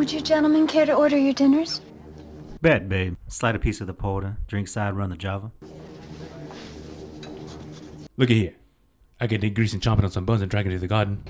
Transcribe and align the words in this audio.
Would 0.00 0.12
you 0.12 0.22
gentlemen 0.22 0.66
care 0.66 0.86
to 0.86 0.94
order 0.94 1.18
your 1.18 1.34
dinners? 1.34 1.82
Bet, 2.62 2.88
babe. 2.88 3.16
Slide 3.28 3.54
a 3.54 3.58
piece 3.58 3.82
of 3.82 3.86
the 3.86 3.92
porter, 3.92 4.38
drink 4.46 4.66
side, 4.66 4.94
run 4.94 5.10
the 5.10 5.16
Java. 5.18 5.52
Look 8.16 8.30
at 8.30 8.36
here. 8.36 8.54
I 9.20 9.26
get 9.26 9.42
Nick 9.42 9.54
Grease 9.54 9.74
and 9.74 9.82
chomping 9.82 10.04
on 10.04 10.10
some 10.10 10.24
buns 10.24 10.40
and 10.40 10.50
dragging 10.50 10.72
it 10.72 10.76
to 10.76 10.80
the 10.80 10.88
garden. 10.88 11.22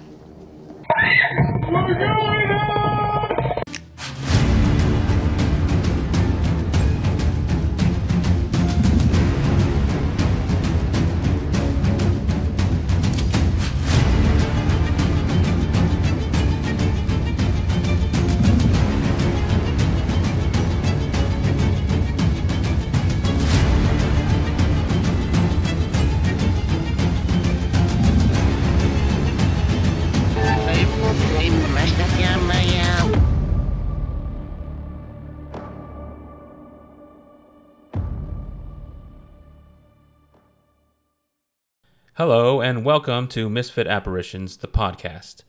Welcome 42.90 43.28
to 43.28 43.48
Misfit 43.48 43.86
Apparitions, 43.86 44.56
the 44.56 44.66
podcast. 44.66 45.44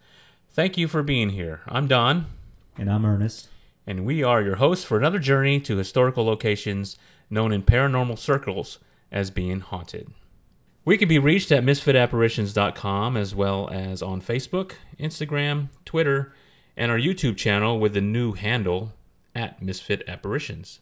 Thank 0.51 0.77
you 0.77 0.87
for 0.87 1.01
being 1.01 1.31
here. 1.31 1.61
I'm 1.65 1.87
Don, 1.87 2.27
And 2.77 2.87
I'm 2.87 3.03
Ernest. 3.03 3.47
and 3.87 4.05
we 4.05 4.21
are 4.21 4.43
your 4.43 4.57
hosts 4.57 4.85
for 4.85 4.95
another 4.95 5.17
journey 5.17 5.59
to 5.61 5.75
historical 5.75 6.23
locations 6.23 6.99
known 7.31 7.51
in 7.51 7.63
paranormal 7.63 8.19
circles 8.19 8.77
as 9.11 9.31
being 9.31 9.59
haunted. 9.61 10.11
We 10.85 10.99
can 10.99 11.09
be 11.09 11.17
reached 11.17 11.51
at 11.51 11.63
misfitapparitions.com 11.63 13.17
as 13.17 13.33
well 13.33 13.67
as 13.71 14.03
on 14.03 14.21
Facebook, 14.21 14.73
Instagram, 14.99 15.69
Twitter, 15.83 16.35
and 16.77 16.91
our 16.91 16.99
YouTube 16.99 17.37
channel 17.37 17.79
with 17.79 17.95
the 17.95 18.01
new 18.01 18.33
handle 18.33 18.93
at 19.33 19.63
Misfit 19.63 20.03
Apparitions. 20.07 20.79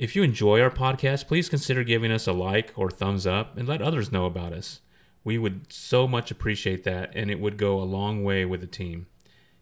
If 0.00 0.16
you 0.16 0.24
enjoy 0.24 0.60
our 0.60 0.70
podcast, 0.70 1.28
please 1.28 1.48
consider 1.48 1.84
giving 1.84 2.10
us 2.10 2.26
a 2.26 2.32
like 2.32 2.72
or 2.74 2.90
thumbs 2.90 3.24
up 3.24 3.56
and 3.56 3.68
let 3.68 3.80
others 3.80 4.10
know 4.10 4.26
about 4.26 4.52
us. 4.52 4.80
We 5.26 5.38
would 5.38 5.72
so 5.72 6.06
much 6.06 6.30
appreciate 6.30 6.84
that, 6.84 7.10
and 7.16 7.32
it 7.32 7.40
would 7.40 7.56
go 7.56 7.80
a 7.80 7.82
long 7.82 8.22
way 8.22 8.44
with 8.44 8.60
the 8.60 8.68
team. 8.68 9.08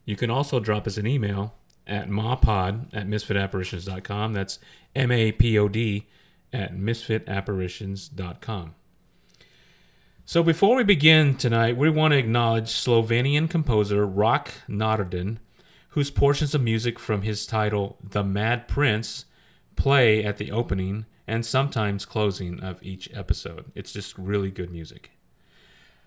You 0.04 0.14
can 0.14 0.28
also 0.28 0.60
drop 0.60 0.86
us 0.86 0.98
an 0.98 1.06
email 1.06 1.54
at 1.86 2.10
mapod 2.10 2.88
at 2.92 3.08
misfitapparitions.com. 3.08 4.34
That's 4.34 4.58
M 4.94 5.10
A 5.10 5.32
P 5.32 5.58
O 5.58 5.68
D 5.68 6.06
at 6.52 6.76
misfitapparitions.com. 6.76 8.74
So 10.26 10.42
before 10.42 10.76
we 10.76 10.84
begin 10.84 11.34
tonight, 11.34 11.78
we 11.78 11.88
want 11.88 12.12
to 12.12 12.18
acknowledge 12.18 12.66
Slovenian 12.66 13.48
composer 13.48 14.06
Rok 14.06 14.52
Nardin, 14.68 15.38
whose 15.88 16.10
portions 16.10 16.54
of 16.54 16.60
music 16.60 16.98
from 16.98 17.22
his 17.22 17.46
title 17.46 17.96
The 18.02 18.22
Mad 18.22 18.68
Prince 18.68 19.24
play 19.76 20.22
at 20.22 20.36
the 20.36 20.52
opening 20.52 21.06
and 21.26 21.46
sometimes 21.46 22.04
closing 22.04 22.62
of 22.62 22.82
each 22.82 23.08
episode. 23.14 23.72
It's 23.74 23.94
just 23.94 24.18
really 24.18 24.50
good 24.50 24.70
music. 24.70 25.13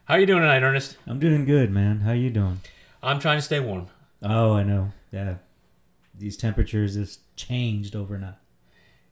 How 0.07 0.15
you 0.15 0.25
doing 0.25 0.39
tonight, 0.39 0.63
Ernest? 0.63 0.95
I'm 1.05 1.19
doing 1.19 1.43
good, 1.43 1.69
man. 1.69 1.99
How 1.99 2.13
you 2.13 2.29
doing? 2.29 2.61
I'm 3.03 3.19
trying 3.19 3.39
to 3.39 3.41
stay 3.41 3.59
warm. 3.59 3.87
Oh, 4.23 4.53
I 4.53 4.63
know. 4.63 4.93
Yeah. 5.11 5.35
These 6.17 6.37
temperatures 6.37 6.95
just 6.95 7.35
changed 7.35 7.93
overnight. 7.93 8.35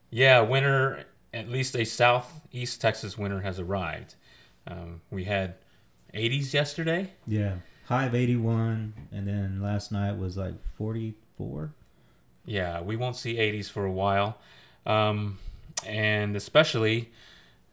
Yeah, 0.09 0.39
winter, 0.39 1.03
at 1.33 1.49
least 1.49 1.75
a 1.75 1.83
southeast 1.83 2.79
Texas 2.79 3.17
winter 3.17 3.41
has 3.41 3.59
arrived. 3.59 4.15
Um, 4.65 5.01
we 5.11 5.25
had 5.25 5.55
80s 6.13 6.53
yesterday. 6.53 7.11
Yeah. 7.27 7.55
High 7.87 8.05
of 8.05 8.15
81, 8.15 8.93
and 9.11 9.27
then 9.27 9.61
last 9.61 9.91
night 9.91 10.17
was 10.17 10.37
like 10.37 10.65
44. 10.77 11.73
Yeah, 12.45 12.79
we 12.79 12.95
won't 12.95 13.17
see 13.17 13.35
80s 13.35 13.69
for 13.69 13.83
a 13.83 13.91
while. 13.91 14.37
Um, 14.85 15.39
and 15.85 16.37
especially 16.37 17.11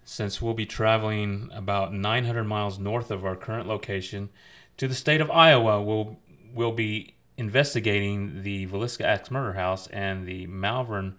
since 0.04 0.42
we'll 0.42 0.54
be 0.54 0.66
traveling 0.66 1.48
about 1.52 1.92
900 1.94 2.44
miles 2.44 2.78
north 2.78 3.10
of 3.10 3.24
our 3.24 3.36
current 3.36 3.68
location 3.68 4.30
to 4.76 4.88
the 4.88 4.94
state 4.94 5.20
of 5.20 5.30
Iowa, 5.30 5.82
we'll, 5.82 6.18
we'll 6.52 6.72
be 6.72 7.14
investigating 7.36 8.42
the 8.42 8.66
Villisca 8.66 9.02
Axe 9.04 9.30
Murder 9.30 9.54
House 9.54 9.86
and 9.88 10.26
the 10.26 10.46
Malvern 10.46 11.16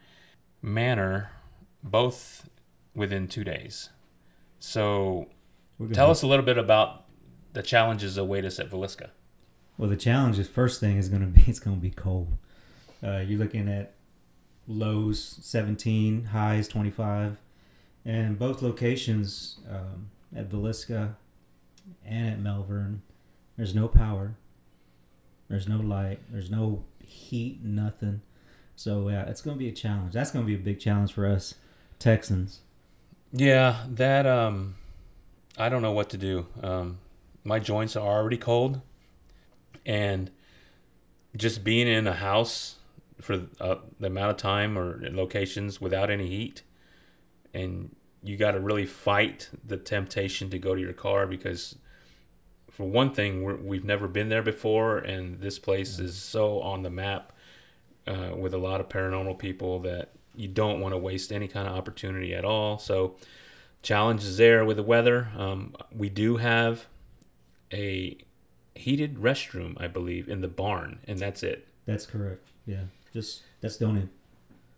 Manor, 0.61 1.31
both 1.83 2.49
within 2.95 3.27
two 3.27 3.43
days. 3.43 3.89
So 4.59 5.27
tell 5.93 6.07
have- 6.07 6.11
us 6.11 6.21
a 6.21 6.27
little 6.27 6.45
bit 6.45 6.57
about 6.57 7.05
the 7.53 7.63
challenges 7.63 8.15
that 8.15 8.21
await 8.21 8.45
us 8.45 8.59
at 8.59 8.69
Villisca. 8.69 9.09
Well, 9.77 9.89
the 9.89 9.97
challenge 9.97 10.37
is 10.39 10.47
first 10.47 10.79
thing 10.79 10.97
is 10.97 11.09
going 11.09 11.21
to 11.21 11.27
be 11.27 11.41
it's 11.47 11.59
going 11.59 11.77
to 11.77 11.81
be 11.81 11.89
cold. 11.89 12.37
Uh, 13.03 13.17
you're 13.17 13.39
looking 13.39 13.67
at 13.67 13.95
lows 14.67 15.39
17, 15.41 16.25
highs 16.25 16.67
25, 16.67 17.37
and 18.05 18.37
both 18.37 18.61
locations 18.61 19.59
um, 19.69 20.09
at 20.35 20.49
Villisca 20.49 21.15
and 22.05 22.27
at 22.27 22.39
Malvern, 22.39 23.01
there's 23.57 23.75
no 23.75 23.87
power, 23.87 24.35
there's 25.49 25.67
no 25.67 25.77
light, 25.77 26.19
there's 26.29 26.49
no 26.49 26.85
heat, 26.99 27.63
nothing. 27.63 28.21
So 28.75 29.09
yeah, 29.09 29.23
it's 29.23 29.41
going 29.41 29.55
to 29.55 29.59
be 29.59 29.69
a 29.69 29.73
challenge. 29.73 30.13
That's 30.13 30.31
going 30.31 30.45
to 30.45 30.47
be 30.47 30.55
a 30.55 30.63
big 30.63 30.79
challenge 30.79 31.13
for 31.13 31.27
us 31.27 31.55
Texans. 31.99 32.61
Yeah, 33.31 33.85
that 33.87 34.25
um, 34.25 34.75
I 35.57 35.69
don't 35.69 35.81
know 35.81 35.91
what 35.91 36.09
to 36.09 36.17
do. 36.17 36.47
Um, 36.61 36.99
my 37.43 37.59
joints 37.59 37.95
are 37.95 38.07
already 38.07 38.37
cold, 38.37 38.81
and 39.85 40.29
just 41.35 41.63
being 41.63 41.87
in 41.87 42.07
a 42.07 42.13
house 42.13 42.75
for 43.19 43.47
uh, 43.59 43.75
the 43.99 44.07
amount 44.07 44.31
of 44.31 44.37
time 44.37 44.77
or 44.77 44.99
locations 45.11 45.81
without 45.81 46.09
any 46.09 46.27
heat, 46.27 46.61
and 47.53 47.95
you 48.23 48.37
got 48.37 48.51
to 48.51 48.59
really 48.59 48.85
fight 48.85 49.49
the 49.65 49.77
temptation 49.77 50.49
to 50.49 50.57
go 50.57 50.73
to 50.73 50.81
your 50.81 50.93
car 50.93 51.27
because, 51.27 51.75
for 52.71 52.87
one 52.87 53.13
thing, 53.13 53.43
we're, 53.43 53.57
we've 53.57 53.83
never 53.83 54.07
been 54.07 54.29
there 54.29 54.41
before, 54.41 54.97
and 54.97 55.41
this 55.41 55.59
place 55.59 55.99
is 55.99 56.17
so 56.17 56.61
on 56.61 56.83
the 56.83 56.89
map 56.89 57.33
uh, 58.07 58.31
with 58.35 58.53
a 58.53 58.57
lot 58.57 58.79
of 58.79 58.89
paranormal 58.89 59.37
people 59.37 59.79
that 59.79 60.11
you 60.35 60.47
don't 60.47 60.79
want 60.79 60.93
to 60.93 60.97
waste 60.97 61.31
any 61.31 61.47
kind 61.47 61.67
of 61.67 61.75
opportunity 61.75 62.33
at 62.33 62.45
all. 62.45 62.79
So, 62.79 63.15
challenges 63.81 64.37
there 64.37 64.63
with 64.65 64.77
the 64.77 64.83
weather. 64.83 65.29
Um, 65.37 65.75
we 65.91 66.09
do 66.09 66.37
have 66.37 66.87
a 67.71 68.17
heated 68.75 69.17
restroom, 69.17 69.79
I 69.79 69.87
believe, 69.87 70.27
in 70.29 70.41
the 70.41 70.47
barn, 70.47 70.99
and 71.05 71.19
that's 71.19 71.43
it. 71.43 71.67
That's 71.85 72.05
correct. 72.05 72.47
Yeah, 72.65 72.85
just 73.11 73.43
that's 73.61 73.77
the 73.77 73.85
only 73.85 74.09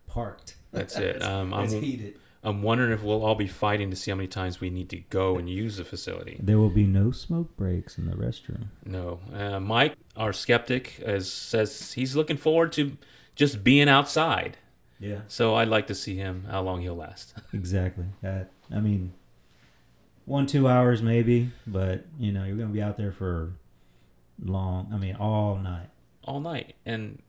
parked. 0.06 0.56
That's 0.72 0.96
it. 0.96 1.22
Um, 1.26 1.54
It's 1.54 1.72
I'm, 1.72 1.82
heated. 1.82 2.18
I'm 2.46 2.62
wondering 2.62 2.92
if 2.92 3.02
we'll 3.02 3.24
all 3.24 3.34
be 3.34 3.48
fighting 3.48 3.90
to 3.90 3.96
see 3.96 4.12
how 4.12 4.16
many 4.16 4.28
times 4.28 4.60
we 4.60 4.70
need 4.70 4.88
to 4.90 4.98
go 5.10 5.34
and 5.34 5.50
use 5.50 5.78
the 5.78 5.84
facility. 5.84 6.38
There 6.40 6.58
will 6.58 6.70
be 6.70 6.86
no 6.86 7.10
smoke 7.10 7.56
breaks 7.56 7.98
in 7.98 8.06
the 8.06 8.14
restroom. 8.14 8.68
No, 8.84 9.18
uh, 9.34 9.58
Mike, 9.58 9.96
our 10.16 10.32
skeptic, 10.32 11.00
is, 11.00 11.30
says 11.30 11.94
he's 11.94 12.14
looking 12.14 12.36
forward 12.36 12.70
to 12.74 12.96
just 13.34 13.64
being 13.64 13.88
outside. 13.88 14.58
Yeah. 15.00 15.22
So 15.26 15.56
I'd 15.56 15.66
like 15.66 15.88
to 15.88 15.94
see 15.94 16.14
him 16.14 16.46
how 16.48 16.62
long 16.62 16.82
he'll 16.82 16.94
last. 16.94 17.34
Exactly. 17.52 18.04
I 18.22 18.80
mean, 18.80 19.12
one 20.24 20.46
two 20.46 20.68
hours 20.68 21.02
maybe, 21.02 21.50
but 21.66 22.04
you 22.18 22.30
know 22.30 22.44
you're 22.44 22.56
gonna 22.56 22.72
be 22.72 22.82
out 22.82 22.96
there 22.96 23.12
for 23.12 23.54
long. 24.40 24.90
I 24.92 24.98
mean, 24.98 25.16
all 25.16 25.56
night. 25.56 25.88
all 26.22 26.38
night. 26.38 26.76
And 26.84 27.22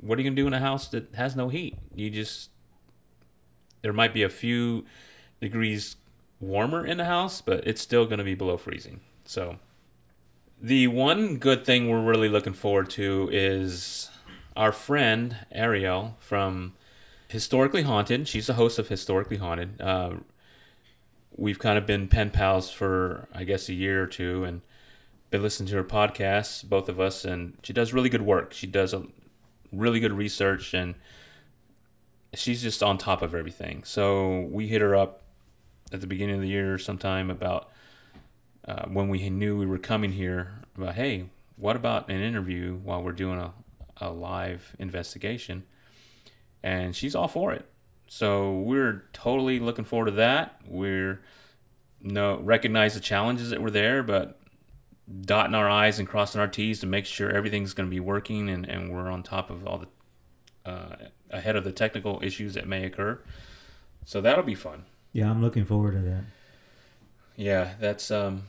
what 0.00 0.18
are 0.18 0.22
you 0.22 0.30
gonna 0.30 0.36
do 0.36 0.46
in 0.46 0.54
a 0.54 0.60
house 0.60 0.88
that 0.88 1.14
has 1.14 1.36
no 1.36 1.50
heat? 1.50 1.76
You 1.94 2.08
just 2.08 2.50
there 3.84 3.92
might 3.92 4.14
be 4.14 4.22
a 4.22 4.30
few 4.30 4.86
degrees 5.42 5.96
warmer 6.40 6.86
in 6.86 6.96
the 6.96 7.04
house, 7.04 7.42
but 7.42 7.66
it's 7.66 7.82
still 7.82 8.06
gonna 8.06 8.24
be 8.24 8.34
below 8.34 8.56
freezing. 8.56 9.00
So 9.26 9.58
the 10.58 10.86
one 10.86 11.36
good 11.36 11.66
thing 11.66 11.90
we're 11.90 12.02
really 12.02 12.30
looking 12.30 12.54
forward 12.54 12.88
to 12.90 13.28
is 13.30 14.10
our 14.56 14.72
friend 14.72 15.36
Ariel 15.52 16.16
from 16.18 16.72
Historically 17.28 17.82
Haunted. 17.82 18.26
She's 18.26 18.46
the 18.46 18.54
host 18.54 18.78
of 18.78 18.88
Historically 18.88 19.36
Haunted. 19.36 19.78
Uh, 19.82 20.12
we've 21.36 21.58
kind 21.58 21.76
of 21.76 21.84
been 21.84 22.08
pen 22.08 22.30
pals 22.30 22.70
for 22.70 23.28
I 23.34 23.44
guess 23.44 23.68
a 23.68 23.74
year 23.74 24.02
or 24.02 24.06
two, 24.06 24.44
and 24.44 24.62
been 25.28 25.42
listening 25.42 25.68
to 25.68 25.76
her 25.76 25.84
podcasts, 25.84 26.64
both 26.64 26.88
of 26.88 26.98
us, 26.98 27.26
and 27.26 27.58
she 27.62 27.74
does 27.74 27.92
really 27.92 28.08
good 28.08 28.22
work. 28.22 28.54
She 28.54 28.66
does 28.66 28.94
a 28.94 29.02
really 29.70 30.00
good 30.00 30.14
research, 30.14 30.72
and 30.72 30.94
she's 32.34 32.62
just 32.62 32.82
on 32.82 32.98
top 32.98 33.22
of 33.22 33.34
everything. 33.34 33.84
So 33.84 34.40
we 34.50 34.68
hit 34.68 34.80
her 34.80 34.94
up 34.94 35.22
at 35.92 36.00
the 36.00 36.06
beginning 36.06 36.36
of 36.36 36.40
the 36.40 36.48
year 36.48 36.74
or 36.74 36.78
sometime 36.78 37.30
about 37.30 37.70
uh, 38.66 38.86
when 38.86 39.08
we 39.08 39.28
knew 39.30 39.58
we 39.58 39.66
were 39.66 39.78
coming 39.78 40.12
here 40.12 40.52
about 40.76 40.94
hey 40.94 41.26
what 41.56 41.76
about 41.76 42.10
an 42.10 42.20
interview 42.20 42.76
while 42.76 43.02
we're 43.02 43.12
doing 43.12 43.38
a, 43.38 43.52
a 43.98 44.10
live 44.10 44.74
investigation, 44.78 45.64
and 46.62 46.96
she's 46.96 47.14
all 47.14 47.28
for 47.28 47.52
it. 47.52 47.66
So 48.06 48.58
we're 48.58 49.04
totally 49.12 49.60
looking 49.60 49.84
forward 49.84 50.06
to 50.06 50.12
that. 50.12 50.60
We're 50.66 51.20
no 52.00 52.38
recognize 52.40 52.94
the 52.94 53.00
challenges 53.00 53.50
that 53.50 53.62
were 53.62 53.70
there, 53.70 54.02
but 54.02 54.40
dotting 55.20 55.54
our 55.54 55.68
I's 55.68 55.98
and 55.98 56.08
crossing 56.08 56.40
our 56.40 56.48
T's 56.48 56.80
to 56.80 56.86
make 56.86 57.06
sure 57.06 57.30
everything's 57.30 57.74
going 57.74 57.88
to 57.88 57.94
be 57.94 58.00
working 58.00 58.48
and, 58.48 58.68
and 58.68 58.90
we're 58.90 59.10
on 59.10 59.22
top 59.22 59.50
of 59.50 59.66
all 59.66 59.78
the 59.78 60.70
uh, 60.70 60.96
ahead 61.34 61.56
of 61.56 61.64
the 61.64 61.72
technical 61.72 62.20
issues 62.22 62.54
that 62.54 62.66
may 62.66 62.84
occur. 62.84 63.18
So 64.04 64.20
that'll 64.20 64.44
be 64.44 64.54
fun. 64.54 64.84
Yeah, 65.12 65.30
I'm 65.30 65.40
looking 65.42 65.64
forward 65.64 65.92
to 65.92 66.00
that. 66.00 66.24
Yeah, 67.36 67.74
that's 67.80 68.10
um, 68.10 68.44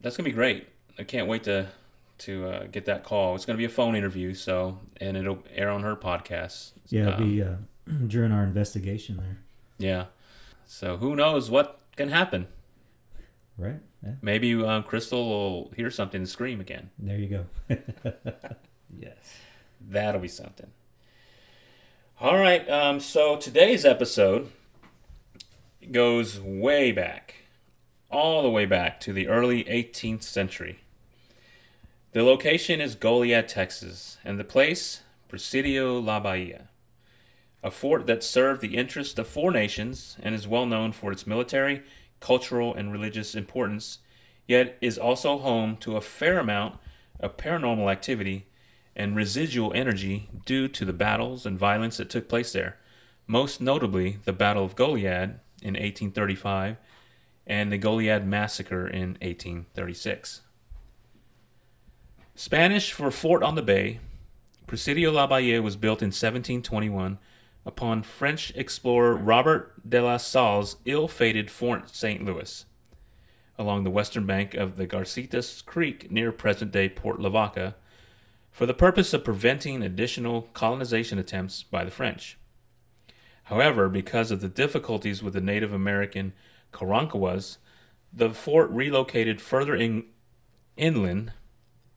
that's 0.00 0.16
gonna 0.16 0.28
be 0.28 0.32
great. 0.34 0.68
I 0.98 1.02
can't 1.04 1.26
wait 1.28 1.44
to 1.44 1.68
to 2.18 2.46
uh, 2.46 2.64
get 2.70 2.84
that 2.86 3.04
call. 3.04 3.34
It's 3.34 3.44
gonna 3.44 3.56
be 3.58 3.64
a 3.64 3.68
phone 3.70 3.94
interview, 3.96 4.34
so 4.34 4.78
and 5.00 5.16
it'll 5.16 5.42
air 5.54 5.70
on 5.70 5.82
her 5.82 5.96
podcast. 5.96 6.72
Yeah, 6.88 7.08
it'll 7.08 7.14
Um, 7.14 7.30
be 7.30 7.42
uh, 7.42 7.54
during 8.06 8.32
our 8.32 8.44
investigation 8.44 9.16
there, 9.16 9.38
yeah. 9.78 10.04
So 10.66 10.96
who 10.96 11.14
knows 11.16 11.50
what 11.50 11.80
can 11.96 12.08
happen? 12.08 12.46
right? 13.58 13.80
Yeah, 14.02 14.12
Maybe 14.22 14.54
uh, 14.62 14.82
Crystal 14.82 15.28
will 15.28 15.70
hear 15.76 15.90
something 15.90 16.20
and 16.22 16.28
scream 16.28 16.60
again. 16.60 16.90
there 16.98 17.18
you 17.18 17.28
go. 17.28 17.46
yes. 18.98 19.38
That'll 19.80 20.20
be 20.20 20.28
something. 20.28 20.70
All 22.20 22.38
right. 22.38 22.68
Um, 22.70 23.00
so 23.00 23.36
today's 23.36 23.84
episode 23.84 24.52
goes 25.90 26.40
way 26.40 26.92
back, 26.92 27.34
all 28.08 28.40
the 28.40 28.48
way 28.48 28.66
back 28.66 29.00
to 29.00 29.12
the 29.12 29.26
early 29.26 29.64
18th 29.64 30.22
century. 30.22 30.78
The 32.12 32.22
location 32.22 32.80
is 32.80 32.94
Goliad, 32.94 33.48
Texas, 33.48 34.18
and 34.24 34.38
the 34.38 34.44
place, 34.44 35.02
Presidio 35.28 35.98
La 35.98 36.20
Bahia, 36.20 36.68
a 37.64 37.72
fort 37.72 38.06
that 38.06 38.22
served 38.22 38.60
the 38.60 38.76
interests 38.76 39.18
of 39.18 39.26
four 39.26 39.50
nations 39.50 40.16
and 40.22 40.36
is 40.36 40.46
well 40.46 40.66
known 40.66 40.92
for 40.92 41.10
its 41.10 41.26
military, 41.26 41.82
cultural, 42.20 42.72
and 42.72 42.92
religious 42.92 43.34
importance, 43.34 43.98
yet 44.46 44.78
is 44.80 44.96
also 44.96 45.38
home 45.38 45.76
to 45.78 45.96
a 45.96 46.00
fair 46.00 46.38
amount 46.38 46.78
of 47.18 47.36
paranormal 47.36 47.90
activity 47.90 48.46
and 48.96 49.16
residual 49.16 49.72
energy 49.74 50.28
due 50.44 50.68
to 50.68 50.84
the 50.84 50.92
battles 50.92 51.44
and 51.44 51.58
violence 51.58 51.96
that 51.96 52.10
took 52.10 52.28
place 52.28 52.52
there, 52.52 52.76
most 53.26 53.60
notably 53.60 54.18
the 54.24 54.32
Battle 54.32 54.64
of 54.64 54.76
Goliad 54.76 55.40
in 55.62 55.74
1835 55.74 56.76
and 57.46 57.72
the 57.72 57.78
Goliad 57.78 58.26
Massacre 58.26 58.86
in 58.86 59.18
1836. 59.20 60.42
Spanish 62.34 62.92
for 62.92 63.10
Fort 63.10 63.42
on 63.42 63.54
the 63.54 63.62
Bay, 63.62 64.00
Presidio 64.66 65.12
La 65.12 65.26
Bahia 65.26 65.62
was 65.62 65.76
built 65.76 66.02
in 66.02 66.08
1721 66.08 67.18
upon 67.66 68.02
French 68.02 68.52
explorer 68.56 69.14
Robert 69.14 69.88
de 69.88 70.00
la 70.00 70.16
Salle's 70.16 70.76
ill 70.84 71.08
fated 71.08 71.50
Fort 71.50 71.94
St. 71.94 72.24
Louis, 72.24 72.64
along 73.58 73.84
the 73.84 73.90
western 73.90 74.26
bank 74.26 74.54
of 74.54 74.76
the 74.76 74.86
Garcitas 74.86 75.64
Creek 75.64 76.10
near 76.10 76.32
present 76.32 76.72
day 76.72 76.88
Port 76.88 77.20
Lavaca 77.20 77.74
for 78.54 78.66
the 78.66 78.72
purpose 78.72 79.12
of 79.12 79.24
preventing 79.24 79.82
additional 79.82 80.42
colonization 80.54 81.18
attempts 81.18 81.64
by 81.64 81.84
the 81.84 81.90
French. 81.90 82.38
However, 83.44 83.88
because 83.88 84.30
of 84.30 84.40
the 84.40 84.48
difficulties 84.48 85.24
with 85.24 85.34
the 85.34 85.40
Native 85.40 85.72
American 85.72 86.32
Karankawas, 86.72 87.56
the 88.12 88.30
fort 88.30 88.70
relocated 88.70 89.40
further 89.40 89.74
in, 89.74 90.04
inland 90.76 91.32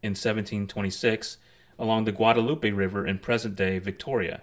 in 0.01 0.13
1726 0.13 1.37
along 1.77 2.05
the 2.05 2.11
Guadalupe 2.11 2.71
River 2.71 3.05
in 3.05 3.19
present 3.19 3.55
day 3.55 3.77
Victoria. 3.77 4.41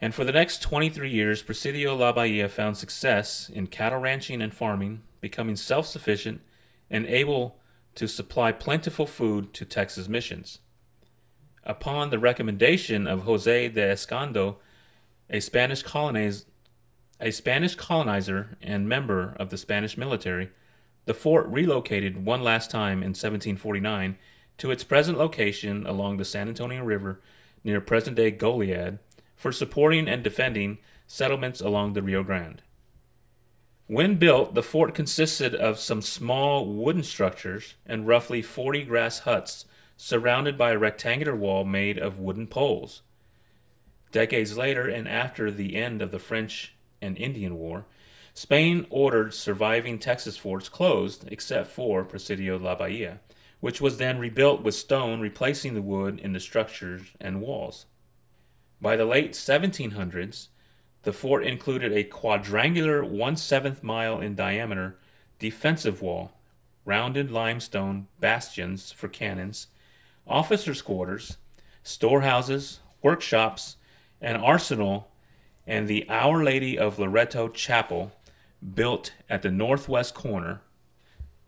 And 0.00 0.14
for 0.14 0.22
the 0.22 0.30
next 0.30 0.62
23 0.62 1.10
years, 1.10 1.42
Presidio 1.42 1.96
La 1.96 2.12
Bahia 2.12 2.48
found 2.48 2.76
success 2.76 3.50
in 3.52 3.66
cattle 3.66 3.98
ranching 3.98 4.40
and 4.40 4.54
farming, 4.54 5.02
becoming 5.20 5.56
self 5.56 5.88
sufficient 5.88 6.42
and 6.88 7.06
able 7.06 7.58
to 7.94 8.08
supply 8.08 8.52
plentiful 8.52 9.06
food 9.06 9.52
to 9.54 9.64
Texas 9.64 10.08
missions. 10.08 10.58
Upon 11.64 12.10
the 12.10 12.18
recommendation 12.18 13.06
of 13.06 13.22
Jose 13.22 13.68
de 13.68 13.80
Escandon, 13.80 14.56
a 15.30 15.40
Spanish 15.40 15.82
coloniz- 15.82 16.44
a 17.20 17.30
Spanish 17.30 17.74
colonizer 17.74 18.58
and 18.60 18.88
member 18.88 19.34
of 19.38 19.50
the 19.50 19.56
Spanish 19.56 19.96
military, 19.96 20.50
the 21.06 21.14
fort 21.14 21.46
relocated 21.46 22.24
one 22.24 22.42
last 22.42 22.70
time 22.70 23.02
in 23.02 23.14
1749 23.14 24.18
to 24.58 24.70
its 24.70 24.84
present 24.84 25.18
location 25.18 25.86
along 25.86 26.16
the 26.16 26.24
San 26.24 26.48
Antonio 26.48 26.82
River 26.82 27.20
near 27.62 27.80
present-day 27.80 28.32
Goliad 28.32 28.98
for 29.34 29.52
supporting 29.52 30.08
and 30.08 30.22
defending 30.22 30.78
settlements 31.06 31.60
along 31.60 31.92
the 31.92 32.02
Rio 32.02 32.22
Grande. 32.22 32.62
When 33.86 34.16
built, 34.16 34.54
the 34.54 34.62
fort 34.62 34.94
consisted 34.94 35.54
of 35.54 35.78
some 35.78 36.00
small 36.00 36.64
wooden 36.66 37.02
structures 37.02 37.74
and 37.84 38.06
roughly 38.06 38.40
40 38.40 38.84
grass 38.84 39.20
huts 39.20 39.66
surrounded 39.98 40.56
by 40.56 40.72
a 40.72 40.78
rectangular 40.78 41.36
wall 41.36 41.64
made 41.66 41.98
of 41.98 42.18
wooden 42.18 42.46
poles. 42.46 43.02
Decades 44.10 44.56
later, 44.56 44.88
and 44.88 45.06
after 45.06 45.50
the 45.50 45.76
end 45.76 46.00
of 46.00 46.12
the 46.12 46.18
French 46.18 46.74
and 47.02 47.18
Indian 47.18 47.58
War, 47.58 47.84
Spain 48.32 48.86
ordered 48.88 49.34
surviving 49.34 49.98
Texas 49.98 50.38
forts 50.38 50.70
closed 50.70 51.26
except 51.30 51.68
for 51.68 52.04
Presidio 52.04 52.56
La 52.56 52.74
Bahia, 52.74 53.20
which 53.60 53.82
was 53.82 53.98
then 53.98 54.18
rebuilt 54.18 54.62
with 54.62 54.74
stone 54.74 55.20
replacing 55.20 55.74
the 55.74 55.82
wood 55.82 56.18
in 56.20 56.32
the 56.32 56.40
structures 56.40 57.12
and 57.20 57.42
walls. 57.42 57.84
By 58.80 58.96
the 58.96 59.04
late 59.04 59.32
1700s, 59.32 60.48
the 61.04 61.12
fort 61.12 61.46
included 61.46 61.92
a 61.92 62.04
quadrangular 62.04 63.04
one 63.04 63.36
seventh 63.36 63.82
mile 63.82 64.20
in 64.20 64.34
diameter 64.34 64.96
defensive 65.38 66.00
wall, 66.00 66.32
rounded 66.84 67.30
limestone 67.30 68.06
bastions 68.20 68.90
for 68.90 69.08
cannons, 69.08 69.66
officers' 70.26 70.82
quarters, 70.82 71.36
storehouses, 71.82 72.80
workshops, 73.02 73.76
an 74.20 74.36
arsenal, 74.36 75.10
and 75.66 75.86
the 75.86 76.06
Our 76.08 76.42
Lady 76.42 76.78
of 76.78 76.98
Loreto 76.98 77.48
Chapel 77.48 78.12
built 78.74 79.12
at 79.28 79.42
the 79.42 79.50
northwest 79.50 80.14
corner. 80.14 80.62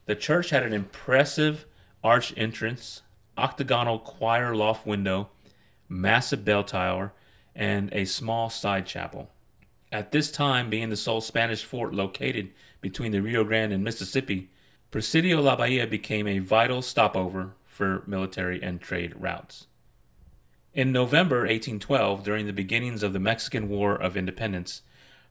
The 0.05 0.15
church 0.15 0.51
had 0.51 0.63
an 0.63 0.73
impressive 0.73 1.65
arch 2.05 2.35
entrance, 2.37 3.03
octagonal 3.39 3.99
choir 3.99 4.55
loft 4.55 4.87
window, 4.87 5.31
massive 5.89 6.45
bell 6.45 6.65
tower, 6.65 7.13
and 7.55 7.93
a 7.93 8.05
small 8.05 8.51
side 8.51 8.87
chapel. 8.87 9.31
At 9.93 10.13
this 10.13 10.31
time, 10.31 10.69
being 10.69 10.89
the 10.89 10.97
sole 10.97 11.21
Spanish 11.21 11.65
fort 11.65 11.95
located 11.95 12.53
between 12.81 13.13
the 13.13 13.23
Rio 13.23 13.45
Grande 13.45 13.73
and 13.73 13.85
Mississippi, 13.85 14.51
Presidio 14.91 15.41
La 15.41 15.57
Bahia 15.57 15.87
became 15.87 16.27
a 16.27 16.39
vital 16.39 16.83
stopover 16.83 17.55
for 17.65 18.03
military 18.07 18.63
and 18.63 18.81
trade 18.81 19.15
routes. 19.17 19.67
In 20.75 20.93
November 20.93 21.41
1812, 21.41 22.23
during 22.25 22.47
the 22.47 22.53
beginnings 22.53 23.03
of 23.03 23.13
the 23.13 23.19
Mexican 23.19 23.69
War 23.69 23.95
of 23.95 24.17
Independence, 24.17 24.83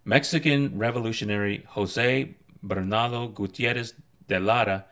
Mexican 0.03 0.77
revolutionary 0.77 1.65
Jose 1.69 2.35
Bernardo 2.63 3.27
Gutierrez 3.27 3.93
de 4.27 4.39
Lara, 4.39 4.85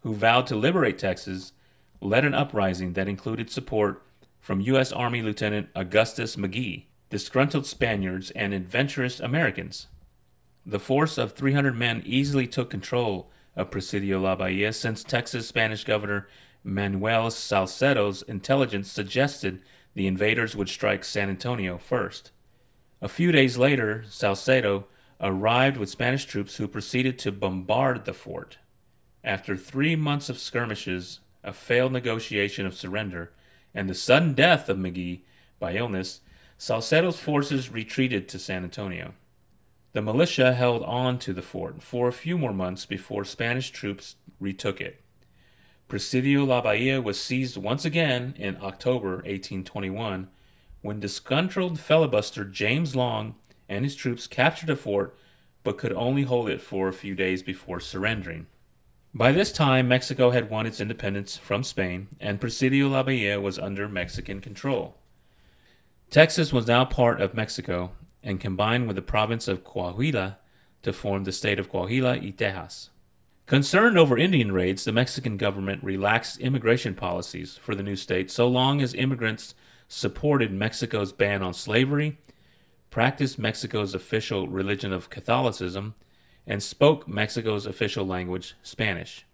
who 0.00 0.14
vowed 0.14 0.46
to 0.46 0.56
liberate 0.56 0.98
Texas, 0.98 1.52
led 2.00 2.24
an 2.24 2.34
uprising 2.34 2.92
that 2.92 3.08
included 3.08 3.50
support 3.50 4.02
from 4.40 4.60
U.S. 4.60 4.92
Army 4.92 5.22
Lieutenant 5.22 5.68
Augustus 5.74 6.36
Magee, 6.36 6.85
disgruntled 7.10 7.66
Spaniards, 7.66 8.30
and 8.32 8.52
adventurous 8.52 9.20
Americans. 9.20 9.86
The 10.64 10.80
force 10.80 11.18
of 11.18 11.32
300 11.32 11.76
men 11.76 12.02
easily 12.04 12.46
took 12.46 12.70
control 12.70 13.30
of 13.54 13.70
Presidio 13.70 14.20
La 14.20 14.34
Bahia 14.34 14.72
since 14.72 15.04
Texas 15.04 15.46
Spanish 15.46 15.84
Governor 15.84 16.28
Manuel 16.64 17.30
Salcedo's 17.30 18.22
intelligence 18.22 18.90
suggested 18.90 19.62
the 19.94 20.06
invaders 20.06 20.56
would 20.56 20.68
strike 20.68 21.04
San 21.04 21.30
Antonio 21.30 21.78
first. 21.78 22.32
A 23.00 23.08
few 23.08 23.30
days 23.30 23.56
later, 23.56 24.04
Salcedo 24.08 24.86
arrived 25.20 25.76
with 25.76 25.88
Spanish 25.88 26.24
troops 26.24 26.56
who 26.56 26.66
proceeded 26.66 27.18
to 27.20 27.32
bombard 27.32 28.04
the 28.04 28.12
fort. 28.12 28.58
After 29.22 29.56
three 29.56 29.96
months 29.96 30.28
of 30.28 30.38
skirmishes, 30.38 31.20
a 31.44 31.52
failed 31.52 31.92
negotiation 31.92 32.66
of 32.66 32.74
surrender, 32.74 33.32
and 33.74 33.88
the 33.88 33.94
sudden 33.94 34.34
death 34.34 34.68
of 34.68 34.78
Magee 34.78 35.24
by 35.58 35.74
illness, 35.74 36.20
Salcedo's 36.58 37.18
forces 37.18 37.70
retreated 37.70 38.28
to 38.28 38.38
San 38.38 38.64
Antonio. 38.64 39.12
The 39.92 40.00
militia 40.00 40.54
held 40.54 40.82
on 40.84 41.18
to 41.20 41.32
the 41.32 41.42
fort 41.42 41.82
for 41.82 42.08
a 42.08 42.12
few 42.12 42.38
more 42.38 42.52
months 42.52 42.86
before 42.86 43.24
Spanish 43.24 43.70
troops 43.70 44.16
retook 44.40 44.80
it. 44.80 45.02
Presidio 45.88 46.44
La 46.44 46.62
Bahia 46.62 47.00
was 47.00 47.20
seized 47.20 47.56
once 47.56 47.84
again 47.84 48.34
in 48.38 48.56
October 48.62 49.16
1821 49.16 50.28
when 50.80 51.00
disgruntled 51.00 51.78
filibuster 51.78 52.44
James 52.44 52.96
Long 52.96 53.34
and 53.68 53.84
his 53.84 53.94
troops 53.94 54.26
captured 54.26 54.66
the 54.66 54.76
fort 54.76 55.16
but 55.62 55.78
could 55.78 55.92
only 55.92 56.22
hold 56.22 56.48
it 56.48 56.62
for 56.62 56.88
a 56.88 56.92
few 56.92 57.14
days 57.14 57.42
before 57.42 57.80
surrendering. 57.80 58.46
By 59.12 59.32
this 59.32 59.52
time, 59.52 59.88
Mexico 59.88 60.30
had 60.30 60.48
won 60.48 60.66
its 60.66 60.80
independence 60.80 61.36
from 61.36 61.62
Spain, 61.64 62.08
and 62.20 62.40
Presidio 62.40 62.88
La 62.88 63.02
Bahia 63.02 63.40
was 63.40 63.58
under 63.58 63.88
Mexican 63.88 64.40
control. 64.40 64.96
Texas 66.10 66.52
was 66.52 66.66
now 66.66 66.84
part 66.84 67.20
of 67.20 67.34
Mexico 67.34 67.92
and 68.22 68.40
combined 68.40 68.86
with 68.86 68.96
the 68.96 69.02
province 69.02 69.48
of 69.48 69.64
Coahuila 69.64 70.36
to 70.82 70.92
form 70.92 71.24
the 71.24 71.32
state 71.32 71.58
of 71.58 71.70
Coahuila 71.70 72.20
y 72.22 72.32
Tejas. 72.36 72.90
Concerned 73.46 73.98
over 73.98 74.16
Indian 74.16 74.52
raids, 74.52 74.84
the 74.84 74.92
Mexican 74.92 75.36
government 75.36 75.82
relaxed 75.82 76.38
immigration 76.38 76.94
policies 76.94 77.56
for 77.56 77.74
the 77.74 77.82
new 77.82 77.96
state 77.96 78.30
so 78.30 78.48
long 78.48 78.80
as 78.80 78.94
immigrants 78.94 79.54
supported 79.88 80.52
Mexico's 80.52 81.12
ban 81.12 81.42
on 81.42 81.54
slavery, 81.54 82.18
practiced 82.90 83.38
Mexico's 83.38 83.94
official 83.94 84.48
religion 84.48 84.92
of 84.92 85.10
Catholicism, 85.10 85.94
and 86.46 86.62
spoke 86.62 87.06
Mexico's 87.06 87.66
official 87.66 88.06
language, 88.06 88.54
Spanish. 88.62 89.26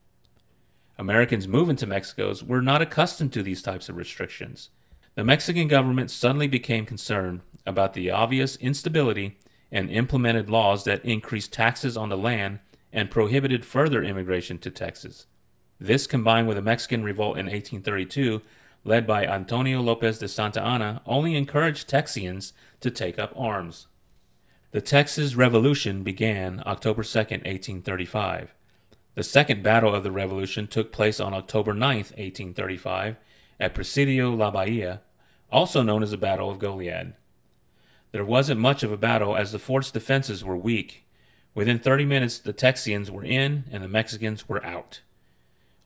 Americans 0.99 1.49
moving 1.49 1.77
to 1.77 1.87
Mexico 1.87 2.35
were 2.47 2.63
not 2.63 2.83
accustomed 2.83 3.33
to 3.33 3.43
these 3.43 3.63
types 3.63 3.89
of 3.89 3.97
restrictions. 3.97 4.71
The 5.15 5.25
Mexican 5.25 5.69
government 5.69 6.11
suddenly 6.11 6.47
became 6.47 6.87
concerned 6.87 7.41
about 7.67 7.93
the 7.93 8.11
obvious 8.11 8.57
instability 8.57 9.39
and 9.71 9.91
implemented 9.91 10.49
laws 10.49 10.85
that 10.85 11.05
increased 11.05 11.53
taxes 11.53 11.97
on 11.97 12.09
the 12.09 12.17
land 12.17 12.61
and 12.93 13.11
prohibited 13.11 13.65
further 13.65 14.03
immigration 14.03 14.59
to 14.59 14.71
Texas. 14.71 15.27
This, 15.79 16.07
combined 16.07 16.49
with 16.49 16.57
a 16.57 16.63
Mexican 16.63 17.03
revolt 17.03 17.37
in 17.37 17.47
1832, 17.47 18.41
led 18.85 19.07
by 19.07 19.27
Antonio 19.27 19.81
Lopez 19.81 20.19
de 20.19 20.29
Santa 20.29 20.63
Anna, 20.63 21.03
only 21.07 21.37
encouraged 21.37 21.89
Texians 21.89 22.53
to 22.81 22.91
take 22.91 23.19
up 23.19 23.33
arms. 23.37 23.89
The 24.71 24.81
Texas 24.81 25.35
Revolution 25.35 26.03
began 26.03 26.63
October 26.65 27.03
2, 27.03 27.19
1835. 27.19 28.55
The 29.15 29.23
second 29.23 29.63
battle 29.63 29.95
of 29.95 30.03
the 30.03 30.11
Revolution 30.11 30.67
took 30.67 30.91
place 30.91 31.21
on 31.21 31.35
October 31.35 31.75
9, 31.75 31.97
1835, 31.97 33.17
at 33.59 33.75
Presidio 33.75 34.31
La 34.31 34.51
Bahia, 34.51 35.01
also 35.51 35.83
known 35.83 36.03
as 36.03 36.11
the 36.11 36.17
Battle 36.17 36.51
of 36.51 36.59
Goliad. 36.59 37.15
There 38.13 38.25
wasn't 38.25 38.61
much 38.61 38.83
of 38.83 38.93
a 38.93 38.97
battle 38.97 39.37
as 39.37 39.53
the 39.53 39.59
fort's 39.59 39.91
defenses 39.91 40.45
were 40.45 40.57
weak. 40.57 41.05
Within 41.55 41.79
30 41.79 42.05
minutes, 42.05 42.39
the 42.39 42.53
Texians 42.53 43.11
were 43.11 43.25
in 43.25 43.65
and 43.71 43.83
the 43.83 43.89
Mexicans 43.89 44.49
were 44.49 44.65
out. 44.65 45.01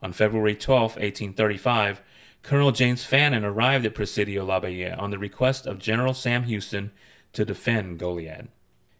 On 0.01 0.13
February 0.13 0.55
12, 0.55 0.81
1835, 0.97 2.01
Colonel 2.43 2.71
James 2.71 3.03
Fannin 3.03 3.43
arrived 3.43 3.85
at 3.85 3.95
Presidio 3.95 4.45
La 4.45 4.59
Bahia 4.59 4.95
on 4.95 5.11
the 5.11 5.17
request 5.17 5.65
of 5.65 5.79
General 5.79 6.13
Sam 6.13 6.43
Houston 6.43 6.91
to 7.33 7.43
defend 7.43 7.99
Goliad. 7.99 8.47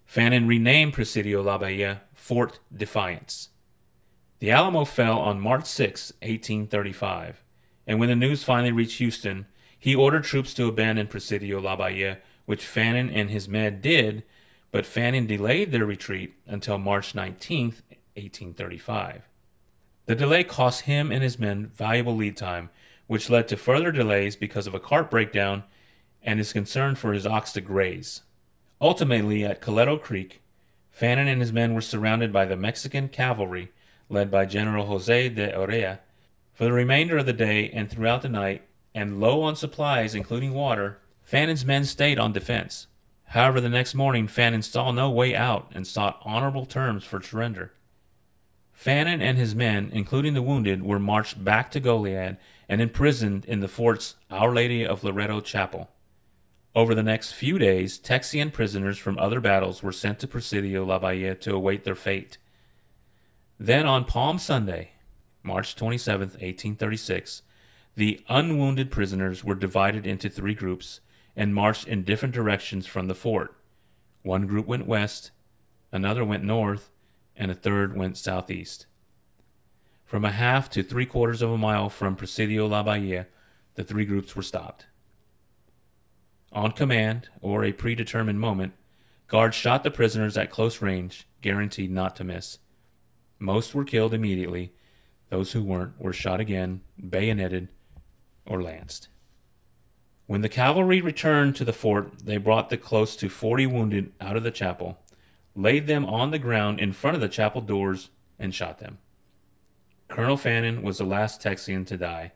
Fannin 0.05 0.47
renamed 0.47 0.93
Presidio 0.93 1.41
La 1.41 1.57
Bahia 1.57 2.01
Fort 2.13 2.59
Defiance. 2.75 3.49
The 4.39 4.51
Alamo 4.51 4.85
fell 4.85 5.19
on 5.19 5.39
March 5.39 5.65
6, 5.65 6.13
1835, 6.21 7.41
and 7.87 7.99
when 7.99 8.09
the 8.09 8.15
news 8.15 8.43
finally 8.43 8.71
reached 8.71 8.99
Houston, 8.99 9.47
he 9.79 9.95
ordered 9.95 10.25
troops 10.25 10.53
to 10.55 10.67
abandon 10.67 11.07
Presidio 11.07 11.59
La 11.59 11.75
Bahia 11.75 12.19
which 12.47 12.65
Fannin 12.65 13.09
and 13.09 13.29
his 13.29 13.49
men 13.49 13.81
did, 13.81 14.23
but 14.71 14.85
Fannin 14.85 15.27
delayed 15.27 15.71
their 15.71 15.85
retreat 15.85 16.33
until 16.47 16.77
March 16.77 17.13
19, 17.13 17.65
1835. 17.65 19.27
The 20.05 20.15
delay 20.15 20.45
cost 20.45 20.83
him 20.83 21.11
and 21.11 21.21
his 21.21 21.37
men 21.37 21.67
valuable 21.75 22.15
lead 22.15 22.37
time, 22.37 22.69
which 23.05 23.29
led 23.29 23.49
to 23.49 23.57
further 23.57 23.91
delays 23.91 24.37
because 24.37 24.65
of 24.65 24.73
a 24.73 24.79
cart 24.79 25.11
breakdown 25.11 25.65
and 26.23 26.39
his 26.39 26.53
concern 26.53 26.95
for 26.95 27.11
his 27.11 27.27
ox 27.27 27.51
to 27.51 27.61
graze. 27.61 28.21
Ultimately, 28.79 29.43
at 29.43 29.61
Coleto 29.61 30.01
Creek, 30.01 30.41
Fannin 30.89 31.27
and 31.27 31.41
his 31.41 31.51
men 31.51 31.73
were 31.73 31.81
surrounded 31.81 32.31
by 32.31 32.45
the 32.45 32.55
Mexican 32.55 33.09
cavalry 33.09 33.73
led 34.07 34.31
by 34.31 34.45
General 34.45 34.85
Jose 34.85 35.29
de 35.29 35.51
Urrea. 35.51 35.99
For 36.57 36.63
the 36.63 36.73
remainder 36.73 37.19
of 37.19 37.27
the 37.27 37.33
day 37.33 37.69
and 37.69 37.87
throughout 37.87 38.23
the 38.23 38.29
night, 38.29 38.63
and 38.95 39.19
low 39.19 39.43
on 39.43 39.55
supplies, 39.55 40.15
including 40.15 40.55
water, 40.55 40.97
Fannin's 41.21 41.63
men 41.63 41.85
stayed 41.85 42.17
on 42.17 42.33
defense. 42.33 42.87
However, 43.25 43.61
the 43.61 43.69
next 43.69 43.93
morning, 43.93 44.27
Fannin 44.27 44.63
saw 44.63 44.91
no 44.91 45.11
way 45.11 45.35
out 45.35 45.69
and 45.75 45.85
sought 45.85 46.19
honorable 46.25 46.65
terms 46.65 47.03
for 47.03 47.21
surrender. 47.21 47.73
Fannin 48.73 49.21
and 49.21 49.37
his 49.37 49.53
men, 49.53 49.91
including 49.93 50.33
the 50.33 50.41
wounded, 50.41 50.81
were 50.81 50.97
marched 50.97 51.43
back 51.43 51.69
to 51.69 51.79
Goliad 51.79 52.37
and 52.67 52.81
imprisoned 52.81 53.45
in 53.45 53.59
the 53.59 53.67
fort's 53.67 54.15
Our 54.31 54.51
Lady 54.51 54.83
of 54.83 55.03
Loreto 55.03 55.41
chapel. 55.41 55.91
Over 56.73 56.95
the 56.95 57.03
next 57.03 57.33
few 57.33 57.59
days, 57.59 57.99
Texian 57.99 58.51
prisoners 58.51 58.97
from 58.97 59.19
other 59.19 59.39
battles 59.39 59.83
were 59.83 59.91
sent 59.91 60.17
to 60.19 60.27
Presidio 60.27 60.83
La 60.83 60.97
Bahia 60.97 61.35
to 61.35 61.53
await 61.53 61.83
their 61.83 61.93
fate. 61.93 62.39
Then 63.59 63.85
on 63.85 64.05
Palm 64.05 64.39
Sunday, 64.39 64.93
March 65.47 65.77
27, 65.77 66.27
1836, 66.27 67.41
the 67.95 68.19
unwounded 68.27 68.91
prisoners 68.91 69.45
were 69.45 69.55
divided 69.55 70.05
into 70.05 70.29
three 70.29 70.53
groups 70.53 70.99
and 71.37 71.55
marched 71.55 71.87
in 71.87 72.03
different 72.03 72.35
directions 72.35 72.85
from 72.85 73.07
the 73.07 73.15
fort. 73.15 73.55
One 74.23 74.45
group 74.45 74.67
went 74.67 74.85
west, 74.85 75.31
another 75.89 76.25
went 76.25 76.43
north, 76.43 76.91
and 77.33 77.49
a 77.49 77.55
third 77.55 77.95
went 77.95 78.17
southeast. 78.17 78.87
From 80.03 80.25
a 80.25 80.31
half 80.31 80.69
to 80.71 80.83
three 80.83 81.05
quarters 81.05 81.41
of 81.41 81.49
a 81.49 81.57
mile 81.57 81.89
from 81.89 82.17
Presidio 82.17 82.67
La 82.67 82.83
Bahia, 82.83 83.27
the 83.75 83.85
three 83.85 84.05
groups 84.05 84.35
were 84.35 84.43
stopped. 84.43 84.87
On 86.51 86.71
command, 86.71 87.29
or 87.41 87.63
a 87.63 87.71
predetermined 87.71 88.41
moment, 88.41 88.73
guards 89.27 89.55
shot 89.55 89.83
the 89.83 89.91
prisoners 89.91 90.37
at 90.37 90.51
close 90.51 90.81
range, 90.81 91.25
guaranteed 91.41 91.91
not 91.91 92.17
to 92.17 92.25
miss. 92.25 92.59
Most 93.39 93.73
were 93.73 93.85
killed 93.85 94.13
immediately. 94.13 94.73
Those 95.29 95.51
who 95.51 95.63
weren't 95.63 95.99
were 95.99 96.13
shot 96.13 96.39
again, 96.39 96.81
bayoneted, 96.97 97.67
or 98.45 98.61
lanced. 98.61 99.09
When 100.25 100.41
the 100.41 100.49
cavalry 100.49 101.01
returned 101.01 101.55
to 101.55 101.65
the 101.65 101.73
fort, 101.73 102.25
they 102.25 102.37
brought 102.37 102.69
the 102.69 102.77
close 102.77 103.15
to 103.17 103.29
forty 103.29 103.65
wounded 103.65 104.11
out 104.19 104.37
of 104.37 104.43
the 104.43 104.51
chapel, 104.51 104.99
laid 105.55 105.87
them 105.87 106.05
on 106.05 106.31
the 106.31 106.39
ground 106.39 106.79
in 106.79 106.93
front 106.93 107.15
of 107.15 107.21
the 107.21 107.29
chapel 107.29 107.61
doors, 107.61 108.09
and 108.39 108.53
shot 108.53 108.79
them. 108.79 108.99
Colonel 110.07 110.37
Fannin 110.37 110.81
was 110.81 110.97
the 110.97 111.03
last 111.03 111.41
Texian 111.41 111.85
to 111.87 111.97
die. 111.97 112.31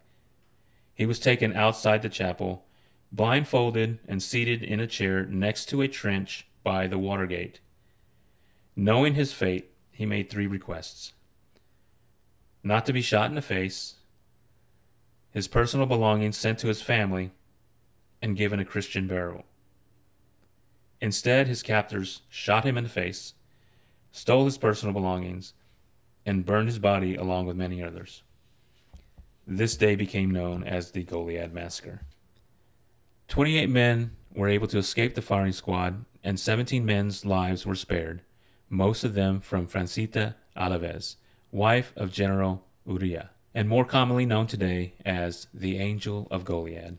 He 0.93 1.05
was 1.05 1.19
taken 1.19 1.53
outside 1.53 2.01
the 2.01 2.10
chapel, 2.10 2.65
blindfolded 3.12 4.00
and 4.07 4.21
seated 4.21 4.63
in 4.63 4.79
a 4.79 4.88
chair 4.88 5.25
next 5.25 5.65
to 5.67 5.81
a 5.81 5.88
trench 5.88 6.48
by 6.63 6.88
the 6.88 7.00
water 7.00 7.25
gate. 7.25 7.60
Knowing 8.75 9.15
his 9.15 9.33
fate, 9.33 9.71
he 9.91 10.05
made 10.05 10.29
three 10.29 10.48
requests 10.48 11.13
not 12.63 12.86
to 12.86 12.94
be 12.94 13.01
shot 13.01 13.30
in 13.30 13.36
the 13.36 13.41
face, 13.41 13.96
his 15.32 15.48
personal 15.48 15.86
belongings 15.86 16.38
sent 16.38 16.60
to 16.60 16.68
his 16.68 16.82
family, 16.82 17.32
and 18.22 18.38
given 18.38 18.60
a 18.60 18.65
Christian 18.65 19.08
burial. 19.08 19.46
Instead, 21.00 21.48
his 21.48 21.63
captors 21.63 22.22
shot 22.30 22.63
him 22.63 22.77
in 22.77 22.84
the 22.84 22.89
face, 22.89 23.34
stole 24.12 24.46
his 24.46 24.58
personal 24.58 24.94
belongings, 24.94 25.53
and 26.25 26.46
burned 26.46 26.68
his 26.68 26.77
body 26.77 27.15
along 27.15 27.48
with 27.48 27.56
many 27.56 27.82
others. 27.82 28.22
This 29.48 29.75
day 29.75 29.96
became 29.96 30.30
known 30.30 30.63
as 30.63 30.91
the 30.91 31.03
Goliad 31.03 31.51
Massacre. 31.51 32.01
28 33.27 33.70
men 33.70 34.12
were 34.36 34.48
able 34.48 34.68
to 34.68 34.77
escape 34.77 35.15
the 35.15 35.22
firing 35.22 35.53
squad, 35.53 36.06
and 36.24 36.39
17 36.39 36.86
men's 36.86 37.25
lives 37.25 37.65
were 37.65 37.75
spared, 37.75 38.22
most 38.70 39.03
of 39.03 39.15
them 39.15 39.39
from 39.39 39.68
Francita 39.68 40.36
Alavez, 40.56 41.15
wife 41.51 41.93
of 41.96 42.12
General 42.12 42.63
Urrea, 42.88 43.29
and 43.53 43.67
more 43.67 43.86
commonly 43.86 44.25
known 44.25 44.48
today 44.48 44.93
as 45.05 45.48
the 45.53 45.77
Angel 45.77 46.27
of 46.31 46.46
Goliad. 46.46 46.98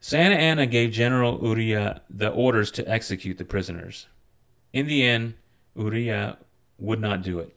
Santa 0.00 0.36
Anna 0.36 0.66
gave 0.66 0.92
General 0.92 1.38
Urrea 1.38 2.00
the 2.08 2.30
orders 2.30 2.70
to 2.72 2.88
execute 2.88 3.38
the 3.38 3.44
prisoners. 3.44 4.06
In 4.72 4.86
the 4.86 5.02
end, 5.02 5.34
Urrea 5.76 6.36
would 6.78 7.00
not 7.00 7.22
do 7.22 7.38
it. 7.38 7.56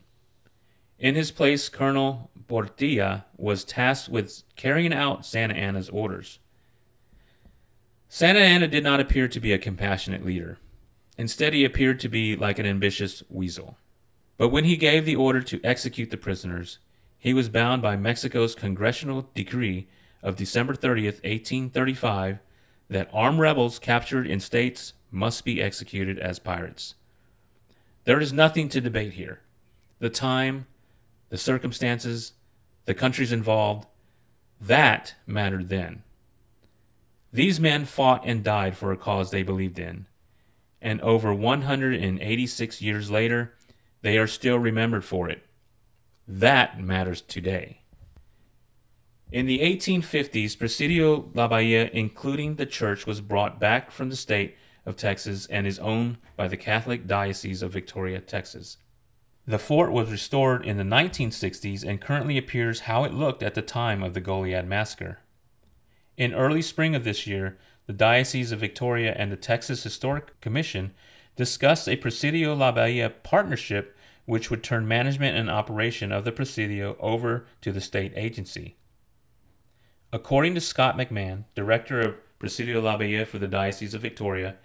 In 0.97 1.15
his 1.15 1.31
place, 1.31 1.69
Colonel 1.69 2.29
Portilla 2.47 3.25
was 3.37 3.63
tasked 3.63 4.09
with 4.09 4.43
carrying 4.55 4.93
out 4.93 5.25
Santa 5.25 5.53
Anna's 5.53 5.89
orders. 5.89 6.39
Santa 8.09 8.39
Anna 8.39 8.67
did 8.67 8.83
not 8.83 8.99
appear 8.99 9.27
to 9.27 9.39
be 9.39 9.53
a 9.53 9.59
compassionate 9.59 10.25
leader. 10.25 10.57
Instead, 11.17 11.53
he 11.53 11.63
appeared 11.63 11.99
to 11.99 12.09
be 12.09 12.35
like 12.35 12.57
an 12.57 12.65
ambitious 12.65 13.21
weasel. 13.29 13.77
But 14.39 14.49
when 14.49 14.63
he 14.63 14.77
gave 14.77 15.05
the 15.05 15.17
order 15.17 15.41
to 15.41 15.59
execute 15.65 16.11
the 16.11 16.17
prisoners, 16.17 16.79
he 17.17 17.33
was 17.33 17.49
bound 17.49 17.81
by 17.81 17.97
Mexico's 17.97 18.55
congressional 18.55 19.29
decree 19.35 19.89
of 20.23 20.37
December 20.37 20.73
30th, 20.73 21.21
1835, 21.25 22.39
that 22.89 23.09
armed 23.13 23.39
rebels 23.39 23.79
captured 23.79 24.25
in 24.25 24.39
states 24.39 24.93
must 25.11 25.43
be 25.43 25.61
executed 25.61 26.17
as 26.17 26.39
pirates. 26.39 26.95
There 28.05 28.21
is 28.21 28.31
nothing 28.31 28.69
to 28.69 28.79
debate 28.79 29.13
here. 29.13 29.41
The 29.99 30.09
time, 30.09 30.67
the 31.27 31.37
circumstances, 31.37 32.31
the 32.85 32.93
countries 32.93 33.33
involved, 33.33 33.87
that 34.61 35.15
mattered 35.27 35.67
then. 35.67 36.03
These 37.33 37.59
men 37.59 37.83
fought 37.83 38.23
and 38.25 38.41
died 38.41 38.77
for 38.77 38.93
a 38.93 38.97
cause 38.97 39.31
they 39.31 39.43
believed 39.43 39.79
in, 39.79 40.07
and 40.81 41.01
over 41.01 41.33
186 41.33 42.81
years 42.81 43.11
later, 43.11 43.53
they 44.01 44.17
are 44.17 44.27
still 44.27 44.57
remembered 44.57 45.05
for 45.05 45.29
it. 45.29 45.43
That 46.27 46.79
matters 46.79 47.21
today. 47.21 47.81
In 49.31 49.45
the 49.45 49.59
1850s, 49.59 50.57
Presidio 50.57 51.29
La 51.33 51.47
Bahia, 51.47 51.89
including 51.93 52.55
the 52.55 52.65
church, 52.65 53.05
was 53.05 53.21
brought 53.21 53.59
back 53.59 53.91
from 53.91 54.09
the 54.09 54.15
state 54.15 54.55
of 54.85 54.95
Texas 54.95 55.45
and 55.47 55.67
is 55.67 55.77
owned 55.79 56.17
by 56.35 56.47
the 56.47 56.57
Catholic 56.57 57.05
Diocese 57.05 57.61
of 57.61 57.71
Victoria, 57.71 58.21
Texas. 58.21 58.77
The 59.45 59.59
fort 59.59 59.91
was 59.91 60.11
restored 60.11 60.65
in 60.65 60.77
the 60.77 60.83
1960s 60.83 61.83
and 61.83 62.01
currently 62.01 62.37
appears 62.37 62.81
how 62.81 63.03
it 63.03 63.13
looked 63.13 63.43
at 63.43 63.55
the 63.55 63.61
time 63.61 64.03
of 64.03 64.13
the 64.13 64.21
Goliad 64.21 64.67
massacre. 64.67 65.19
In 66.17 66.33
early 66.33 66.61
spring 66.61 66.95
of 66.95 67.03
this 67.03 67.25
year, 67.25 67.57
the 67.85 67.93
Diocese 67.93 68.51
of 68.51 68.59
Victoria 68.59 69.13
and 69.17 69.31
the 69.31 69.37
Texas 69.37 69.83
Historic 69.83 70.39
Commission 70.41 70.91
discussed 71.39 71.87
a 71.87 71.95
Presidio 71.95 72.53
La 72.53 72.69
Bahia 72.69 73.09
partnership 73.09 73.95
which 74.25 74.51
would 74.51 74.61
turn 74.61 74.85
management 74.85 75.37
and 75.37 75.49
operation 75.49 76.11
of 76.11 76.25
the 76.25 76.33
Presidio 76.33 76.97
over 76.99 77.45
to 77.61 77.71
the 77.71 77.79
state 77.79 78.11
agency. 78.17 78.75
According 80.11 80.53
to 80.55 80.59
Scott 80.59 80.97
McMahon, 80.97 81.45
director 81.55 82.01
of 82.01 82.17
Presidio 82.39 82.81
La 82.81 82.97
Bahia 82.97 83.25
for 83.25 83.39
the 83.39 83.47
Diocese 83.47 83.93
of 83.93 84.01
Victoria, 84.01 84.57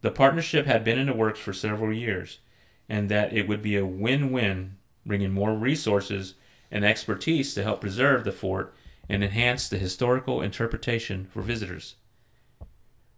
the 0.00 0.10
partnership 0.10 0.64
had 0.64 0.82
been 0.82 0.98
in 0.98 1.08
the 1.08 1.12
works 1.12 1.40
for 1.40 1.52
several 1.52 1.92
years, 1.92 2.38
and 2.88 3.10
that 3.10 3.34
it 3.34 3.46
would 3.46 3.60
be 3.60 3.76
a 3.76 3.84
win 3.84 4.32
win, 4.32 4.78
bringing 5.04 5.32
more 5.34 5.52
resources 5.52 6.36
and 6.70 6.86
expertise 6.86 7.52
to 7.52 7.62
help 7.62 7.82
preserve 7.82 8.24
the 8.24 8.32
fort 8.32 8.74
and 9.10 9.22
enhance 9.22 9.68
the 9.68 9.76
historical 9.76 10.40
interpretation 10.40 11.26
for 11.30 11.42
visitors. 11.42 11.96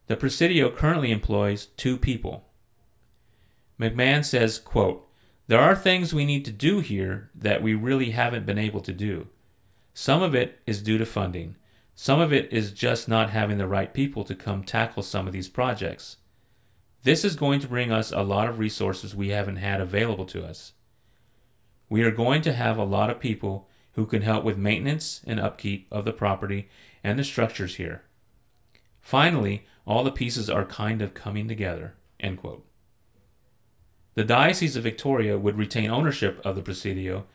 The 0.09 0.17
Presidio 0.17 0.73
currently 0.73 1.13
employs 1.13 1.67
two 1.77 1.97
people. 1.97 2.50
McMahon 3.81 4.23
says, 4.23 4.59
quote, 4.59 5.09
There 5.47 5.59
are 5.59 5.75
things 5.75 6.13
we 6.13 6.27
need 6.27 6.45
to 6.45 6.53
do 6.53 6.81
here 6.81 7.31
that 7.35 7.63
we 7.63 7.73
really 7.73 8.11
haven't 8.11 8.45
been 8.45 8.59
able 8.59 8.83
to 8.83 8.93
do. 8.93 9.29
Some 9.95 10.23
of 10.23 10.35
it 10.35 10.59
is 10.67 10.83
due 10.83 10.99
to 10.99 11.07
funding. 11.07 11.57
Some 11.95 12.21
of 12.21 12.31
it 12.31 12.53
is 12.53 12.73
just 12.73 13.09
not 13.09 13.31
having 13.31 13.57
the 13.57 13.67
right 13.67 13.93
people 13.93 14.23
to 14.25 14.35
come 14.35 14.65
tackle 14.65 15.03
some 15.03 15.27
of 15.27 15.33
these 15.33 15.49
projects. 15.49 16.19
This 17.05 17.25
is 17.25 17.37
going 17.37 17.61
to 17.61 17.69
bring 17.69 17.91
us 17.91 18.13
a 18.13 18.21
lot 18.23 18.49
of 18.49 18.59
resources 18.59 19.17
we 19.17 19.31
haven't 19.31 19.57
had 19.57 19.81
available 19.81 20.27
to 20.27 20.45
us. 20.45 20.75
We 21.89 22.03
are 22.03 22.11
going 22.11 22.43
to 22.43 22.53
have 22.53 22.77
a 22.77 22.85
lot 22.85 23.09
of 23.09 23.19
people 23.19 23.67
who 23.93 24.05
can 24.05 24.23
help 24.23 24.45
with 24.45 24.59
maintenance 24.59 25.23
and 25.27 25.41
upkeep 25.41 25.89
of 25.91 26.05
the 26.05 26.13
property 26.13 26.69
and 27.03 27.19
the 27.19 27.25
structures 27.25 27.77
here. 27.77 28.03
Finally, 29.01 29.65
all 29.87 30.05
the 30.05 30.13
pieces 30.13 30.51
are 30.51 30.67
kind 30.67 31.01
of 31.01 31.15
coming 31.15 31.49
together. 31.49 31.95
End 32.21 32.39
quote. 32.39 32.70
The 34.15 34.25
Diocese 34.25 34.77
of 34.77 34.83
Victoria 34.83 35.39
would 35.39 35.57
retain 35.57 35.91
ownership 35.91 36.41
of 36.45 36.57
the 36.57 36.63
Presidio, 36.63 37.27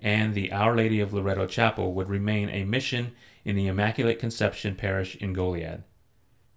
and 0.00 0.34
the 0.34 0.50
Our 0.52 0.76
Lady 0.76 1.00
of 1.00 1.12
Loretto 1.12 1.46
Chapel 1.46 1.94
would 1.94 2.08
remain 2.08 2.50
a 2.50 2.64
mission 2.64 3.12
in 3.44 3.54
the 3.54 3.68
Immaculate 3.68 4.18
Conception 4.18 4.74
Parish 4.74 5.14
in 5.16 5.32
Goliad. 5.32 5.84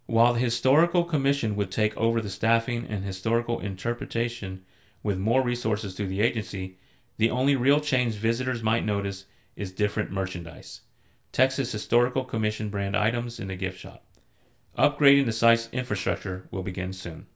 While 0.07 0.33
the 0.33 0.39
Historical 0.39 1.03
Commission 1.03 1.55
would 1.55 1.69
take 1.69 1.95
over 1.95 2.21
the 2.21 2.29
staffing 2.29 2.87
and 2.87 3.03
historical 3.03 3.59
interpretation 3.59 4.65
with 5.03 5.19
more 5.19 5.43
resources 5.43 5.93
to 5.95 6.07
the 6.07 6.21
agency, 6.21 6.77
the 7.17 7.29
only 7.29 7.55
real 7.55 7.79
change 7.79 8.15
visitors 8.15 8.63
might 8.63 8.85
notice 8.85 9.25
is 9.55 9.71
different 9.71 10.11
merchandise. 10.11 10.81
Texas 11.31 11.71
Historical 11.71 12.23
Commission 12.23 12.69
brand 12.69 12.95
items 12.95 13.39
in 13.39 13.47
the 13.47 13.55
gift 13.55 13.79
shop. 13.79 14.05
Upgrading 14.77 15.25
the 15.25 15.31
site's 15.31 15.69
infrastructure 15.71 16.47
will 16.51 16.63
begin 16.63 16.93
soon. 16.93 17.27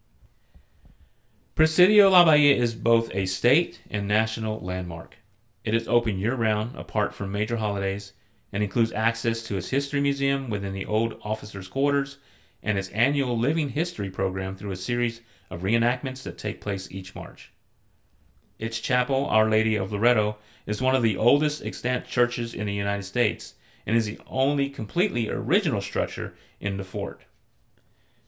Presidio 1.61 2.09
La 2.09 2.25
Bahia 2.25 2.55
is 2.55 2.73
both 2.73 3.13
a 3.13 3.27
state 3.27 3.81
and 3.91 4.07
national 4.07 4.59
landmark. 4.61 5.17
It 5.63 5.75
is 5.75 5.87
open 5.87 6.17
year 6.17 6.33
round, 6.33 6.75
apart 6.75 7.13
from 7.13 7.31
major 7.31 7.57
holidays, 7.57 8.13
and 8.51 8.63
includes 8.63 8.91
access 8.93 9.43
to 9.43 9.57
its 9.57 9.69
history 9.69 10.01
museum 10.01 10.49
within 10.49 10.73
the 10.73 10.87
old 10.87 11.19
officers' 11.21 11.67
quarters 11.67 12.17
and 12.63 12.79
its 12.79 12.89
annual 12.89 13.37
Living 13.37 13.69
History 13.69 14.09
program 14.09 14.55
through 14.55 14.71
a 14.71 14.75
series 14.75 15.21
of 15.51 15.61
reenactments 15.61 16.23
that 16.23 16.39
take 16.39 16.61
place 16.61 16.89
each 16.89 17.13
March. 17.13 17.53
Its 18.57 18.79
chapel, 18.79 19.27
Our 19.27 19.47
Lady 19.47 19.75
of 19.75 19.91
Loretto, 19.91 20.37
is 20.65 20.81
one 20.81 20.95
of 20.95 21.03
the 21.03 21.15
oldest 21.15 21.63
extant 21.63 22.07
churches 22.07 22.55
in 22.55 22.65
the 22.65 22.73
United 22.73 23.03
States 23.03 23.53
and 23.85 23.95
is 23.95 24.07
the 24.07 24.19
only 24.25 24.67
completely 24.67 25.29
original 25.29 25.81
structure 25.81 26.33
in 26.59 26.77
the 26.77 26.83
fort. 26.83 27.21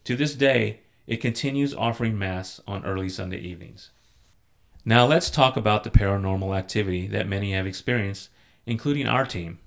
To 0.03 0.15
this 0.15 0.35
day, 0.35 0.81
it 1.05 1.17
continues 1.17 1.73
offering 1.73 2.17
Mass 2.17 2.61
on 2.67 2.85
early 2.85 3.09
Sunday 3.09 3.39
evenings. 3.39 3.91
Now 4.85 5.05
let's 5.05 5.29
talk 5.29 5.55
about 5.57 5.83
the 5.83 5.89
paranormal 5.89 6.57
activity 6.57 7.07
that 7.07 7.27
many 7.27 7.53
have 7.53 7.67
experienced, 7.67 8.29
including 8.65 9.07
our 9.07 9.25
team. 9.25 9.59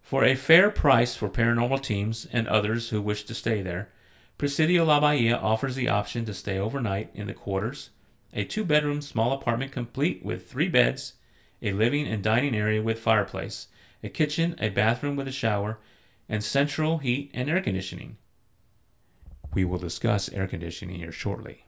For 0.00 0.24
a 0.24 0.34
fair 0.34 0.70
price 0.70 1.14
for 1.14 1.28
paranormal 1.28 1.82
teams 1.82 2.26
and 2.32 2.48
others 2.48 2.88
who 2.88 3.00
wish 3.00 3.24
to 3.24 3.34
stay 3.34 3.62
there, 3.62 3.90
Presidio 4.38 4.84
La 4.84 5.00
Bahia 5.00 5.36
offers 5.36 5.76
the 5.76 5.88
option 5.88 6.24
to 6.24 6.34
stay 6.34 6.58
overnight 6.58 7.10
in 7.14 7.26
the 7.26 7.34
quarters, 7.34 7.90
a 8.32 8.44
two 8.44 8.64
bedroom 8.64 9.02
small 9.02 9.32
apartment 9.32 9.70
complete 9.70 10.24
with 10.24 10.50
three 10.50 10.68
beds, 10.68 11.14
a 11.62 11.72
living 11.72 12.06
and 12.06 12.22
dining 12.22 12.56
area 12.56 12.82
with 12.82 12.98
fireplace, 12.98 13.68
a 14.02 14.08
kitchen, 14.08 14.54
a 14.58 14.70
bathroom 14.70 15.14
with 15.14 15.28
a 15.28 15.32
shower, 15.32 15.78
and 16.28 16.42
central 16.42 16.98
heat 16.98 17.30
and 17.34 17.50
air 17.50 17.60
conditioning. 17.60 18.16
We 19.52 19.64
will 19.64 19.78
discuss 19.78 20.28
air 20.28 20.46
conditioning 20.46 20.96
here 20.96 21.12
shortly. 21.12 21.64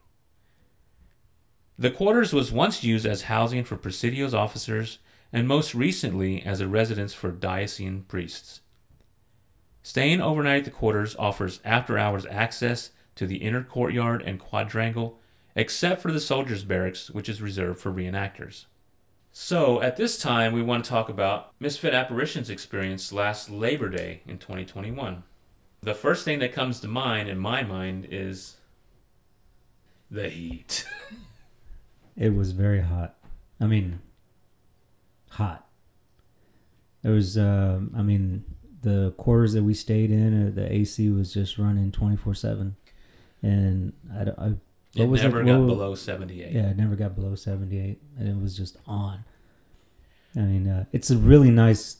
The 1.78 1.90
quarters 1.90 2.32
was 2.32 2.52
once 2.52 2.84
used 2.84 3.06
as 3.06 3.22
housing 3.22 3.64
for 3.64 3.76
Presidio's 3.76 4.34
officers 4.34 4.98
and 5.32 5.48
most 5.48 5.74
recently 5.74 6.42
as 6.42 6.60
a 6.60 6.68
residence 6.68 7.14
for 7.14 7.30
diocesan 7.30 8.02
priests. 8.02 8.60
Staying 9.82 10.20
overnight 10.20 10.58
at 10.58 10.64
the 10.66 10.70
quarters 10.70 11.16
offers 11.18 11.60
after 11.64 11.98
hours 11.98 12.26
access 12.26 12.90
to 13.16 13.26
the 13.26 13.38
inner 13.38 13.64
courtyard 13.64 14.22
and 14.22 14.38
quadrangle, 14.38 15.18
except 15.56 16.00
for 16.00 16.12
the 16.12 16.20
soldiers' 16.20 16.64
barracks, 16.64 17.10
which 17.10 17.28
is 17.28 17.42
reserved 17.42 17.80
for 17.80 17.90
reenactors. 17.90 18.66
So, 19.32 19.80
at 19.80 19.96
this 19.96 20.18
time, 20.18 20.52
we 20.52 20.62
want 20.62 20.84
to 20.84 20.90
talk 20.90 21.08
about 21.08 21.52
Misfit 21.58 21.94
Apparitions 21.94 22.50
experience 22.50 23.12
last 23.12 23.50
Labor 23.50 23.88
Day 23.88 24.22
in 24.26 24.38
2021. 24.38 25.24
The 25.82 25.94
first 25.94 26.24
thing 26.24 26.38
that 26.38 26.52
comes 26.52 26.78
to 26.80 26.88
mind 26.88 27.28
in 27.28 27.38
my 27.38 27.62
mind 27.64 28.06
is 28.10 28.56
the 30.10 30.28
heat. 30.28 30.86
It 32.14 32.34
was 32.34 32.52
very 32.52 32.82
hot. 32.82 33.14
I 33.58 33.66
mean, 33.66 34.00
hot. 35.30 35.66
It 37.02 37.08
was, 37.08 37.38
uh, 37.38 37.80
I 37.96 38.02
mean, 38.02 38.44
the 38.82 39.14
quarters 39.16 39.54
that 39.54 39.62
we 39.62 39.72
stayed 39.72 40.10
in, 40.10 40.48
uh, 40.48 40.50
the 40.54 40.70
AC 40.70 41.08
was 41.08 41.32
just 41.32 41.56
running 41.56 41.90
twenty 41.90 42.16
four 42.18 42.34
seven, 42.34 42.76
and 43.42 43.94
I, 44.14 44.24
don't- 44.24 44.38
I 44.38 44.42
what 44.48 44.58
it 44.94 45.08
was 45.08 45.22
never 45.22 45.40
it? 45.40 45.46
got 45.46 45.60
What- 45.60 45.66
below 45.68 45.94
78. 45.94 46.52
Yeah, 46.52 46.68
it 46.68 46.76
never 46.76 46.96
got 46.96 47.14
below 47.14 47.34
seventy 47.34 47.78
eight, 47.78 48.02
and 48.18 48.28
it 48.28 48.36
was 48.38 48.54
just 48.58 48.76
on. 48.86 49.24
I 50.36 50.40
mean, 50.40 50.68
uh, 50.68 50.84
it's 50.92 51.10
a 51.10 51.16
really 51.16 51.50
nice 51.50 51.96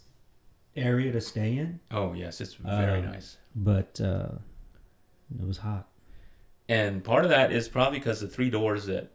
area 0.76 1.12
to 1.12 1.20
stay 1.20 1.56
in, 1.56 1.80
Oh, 1.90 2.12
yes, 2.12 2.40
it's 2.40 2.54
very 2.54 3.00
Um, 3.00 3.06
nice. 3.06 3.36
but 3.54 4.00
uh, 4.00 4.28
it 5.38 5.46
was 5.46 5.58
hot. 5.58 5.88
And 6.68 7.04
part 7.04 7.24
of 7.24 7.30
that 7.30 7.52
is 7.52 7.68
probably 7.68 7.98
because 7.98 8.20
the 8.20 8.28
three 8.28 8.48
doors 8.50 8.86
that 8.86 9.10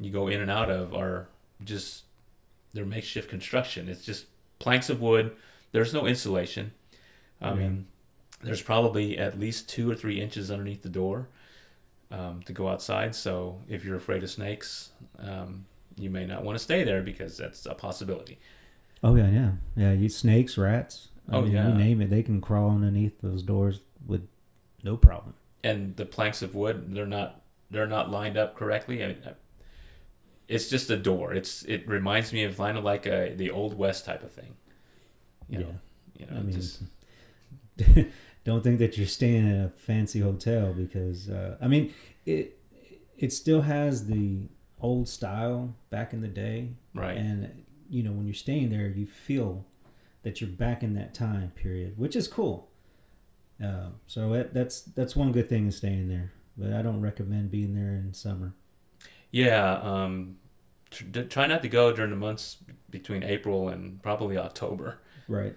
you 0.00 0.10
go 0.10 0.28
in 0.28 0.40
and 0.40 0.50
out 0.50 0.70
of 0.70 0.94
are 0.94 1.28
just 1.62 2.04
they're 2.72 2.84
makeshift 2.86 3.28
construction. 3.30 3.88
It's 3.88 4.04
just 4.04 4.26
planks 4.58 4.90
of 4.90 5.00
wood. 5.00 5.36
There's 5.72 5.92
no 5.94 6.06
insulation. 6.06 6.72
I 7.40 7.48
Yeah. 7.50 7.54
mean, 7.54 7.86
there's 8.42 8.62
probably 8.62 9.16
at 9.18 9.38
least 9.38 9.68
two 9.68 9.90
or 9.90 9.94
three 9.94 10.20
inches 10.20 10.50
underneath 10.50 10.82
the 10.82 10.88
door 10.88 11.28
um, 12.10 12.42
to 12.44 12.52
go 12.52 12.68
outside. 12.68 13.14
So 13.14 13.60
if 13.68 13.84
you're 13.84 13.96
afraid 13.96 14.22
of 14.22 14.30
snakes, 14.30 14.90
um, 15.18 15.66
you 15.96 16.10
may 16.10 16.26
not 16.26 16.42
want 16.44 16.56
to 16.58 16.62
stay 16.64 16.82
there 16.84 17.02
because 17.02 17.36
that's 17.36 17.66
a 17.66 17.74
possibility. 17.74 18.38
Oh 19.04 19.14
yeah, 19.14 19.28
yeah, 19.30 19.50
yeah. 19.76 19.92
You 19.92 20.08
snakes, 20.08 20.56
rats. 20.58 21.08
I 21.28 21.36
Oh, 21.36 21.42
mean, 21.42 21.52
yeah. 21.52 21.68
you 21.68 21.74
name 21.74 22.00
it, 22.00 22.10
they 22.10 22.22
can 22.22 22.40
crawl 22.40 22.70
underneath 22.70 23.20
those 23.20 23.42
doors 23.42 23.80
with 24.06 24.26
no 24.82 24.96
problem. 24.96 25.34
and 25.62 25.94
the 25.96 26.04
planks 26.06 26.42
of 26.42 26.54
wood 26.54 26.92
they're 26.94 27.06
not 27.06 27.40
they're 27.70 27.86
not 27.86 28.10
lined 28.10 28.36
up 28.36 28.54
correctly 28.56 29.02
I 29.04 29.08
mean, 29.08 29.18
it's 30.48 30.68
just 30.68 30.90
a 30.90 30.96
door 30.96 31.32
it's 31.32 31.62
it 31.64 31.88
reminds 31.88 32.32
me 32.32 32.44
of 32.44 32.56
kind 32.58 32.76
of 32.76 32.84
like 32.84 33.06
a 33.06 33.32
the 33.34 33.50
old 33.50 33.78
west 33.78 34.04
type 34.04 34.22
of 34.22 34.30
thing 34.32 34.52
you 35.48 35.58
know 35.60 35.74
you 36.18 36.26
know 36.26 36.36
I 36.36 36.40
mean, 36.42 36.54
just 36.54 36.82
don't 38.44 38.62
think 38.62 38.78
that 38.78 38.96
you're 38.98 39.06
staying 39.06 39.46
in 39.48 39.56
a 39.64 39.70
fancy 39.70 40.20
hotel 40.20 40.72
because 40.74 41.28
uh, 41.30 41.56
I 41.60 41.68
mean 41.68 41.92
it. 42.26 42.58
It 43.16 43.32
still 43.32 43.62
has 43.62 44.06
the 44.06 44.48
old 44.80 45.08
style 45.08 45.76
back 45.88 46.12
in 46.12 46.20
the 46.20 46.28
day, 46.28 46.70
right 46.94 47.16
and 47.16 47.64
you 47.94 48.02
know 48.02 48.12
when 48.12 48.26
you're 48.26 48.34
staying 48.34 48.70
there, 48.70 48.88
you 48.88 49.06
feel 49.06 49.64
that 50.22 50.40
you're 50.40 50.50
back 50.50 50.82
in 50.82 50.94
that 50.94 51.14
time 51.14 51.52
period, 51.54 51.96
which 51.96 52.16
is 52.16 52.26
cool. 52.26 52.68
Uh, 53.62 53.90
so 54.06 54.30
that, 54.30 54.52
that's 54.52 54.82
that's 54.82 55.14
one 55.14 55.30
good 55.32 55.48
thing 55.48 55.66
is 55.66 55.76
staying 55.76 56.08
there, 56.08 56.32
but 56.56 56.72
I 56.72 56.82
don't 56.82 57.00
recommend 57.00 57.50
being 57.50 57.74
there 57.74 57.94
in 57.94 58.12
summer. 58.12 58.54
yeah 59.30 59.78
um 59.82 60.36
tr- 60.90 61.22
try 61.22 61.46
not 61.46 61.62
to 61.62 61.68
go 61.68 61.92
during 61.92 62.10
the 62.10 62.16
months 62.16 62.56
between 62.90 63.22
April 63.22 63.68
and 63.68 64.02
probably 64.02 64.36
October. 64.36 64.98
Right. 65.28 65.54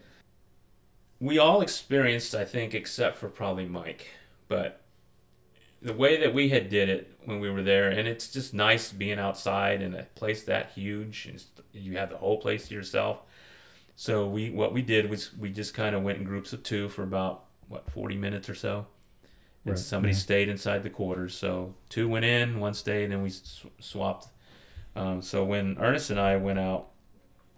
We 1.19 1.39
all 1.39 1.61
experienced, 1.61 2.35
I 2.35 2.45
think, 2.45 2.73
except 2.75 3.17
for 3.17 3.29
probably 3.29 3.65
Mike, 3.65 4.07
but 4.47 4.81
the 5.81 5.93
way 5.93 6.17
that 6.19 6.33
we 6.33 6.49
had 6.49 6.69
did 6.69 6.89
it 6.89 7.19
when 7.25 7.39
we 7.39 7.49
were 7.49 7.61
there, 7.63 7.89
and 7.89 8.07
it's 8.07 8.31
just 8.31 8.53
nice 8.53 8.91
being 8.91 9.19
outside 9.19 9.81
in 9.81 9.93
a 9.93 10.03
place 10.15 10.43
that 10.43 10.71
huge. 10.73 11.27
and 11.27 11.43
You 11.73 11.97
have 11.97 12.09
the 12.09 12.17
whole 12.17 12.37
place 12.39 12.67
to 12.67 12.73
yourself. 12.75 13.21
So 13.95 14.27
we 14.27 14.49
what 14.49 14.73
we 14.73 14.81
did 14.81 15.09
was 15.09 15.35
we 15.37 15.49
just 15.51 15.73
kind 15.73 15.95
of 15.95 16.03
went 16.03 16.19
in 16.19 16.23
groups 16.23 16.53
of 16.53 16.63
two 16.63 16.89
for 16.89 17.03
about 17.03 17.45
what 17.67 17.89
forty 17.91 18.15
minutes 18.15 18.49
or 18.49 18.55
so, 18.55 18.87
and 19.65 19.71
Right, 19.73 19.79
somebody 19.79 20.13
yeah. 20.13 20.19
stayed 20.19 20.49
inside 20.49 20.83
the 20.83 20.89
quarters. 20.89 21.35
So 21.35 21.73
two 21.89 22.07
went 22.07 22.25
in, 22.25 22.59
one 22.59 22.73
stayed, 22.73 23.05
and 23.05 23.13
then 23.13 23.23
we 23.23 23.29
sw- 23.29 23.65
swapped. 23.79 24.27
Um, 24.95 25.21
so 25.21 25.43
when 25.43 25.77
Ernest 25.79 26.09
and 26.09 26.19
I 26.19 26.37
went 26.37 26.59
out, 26.59 26.87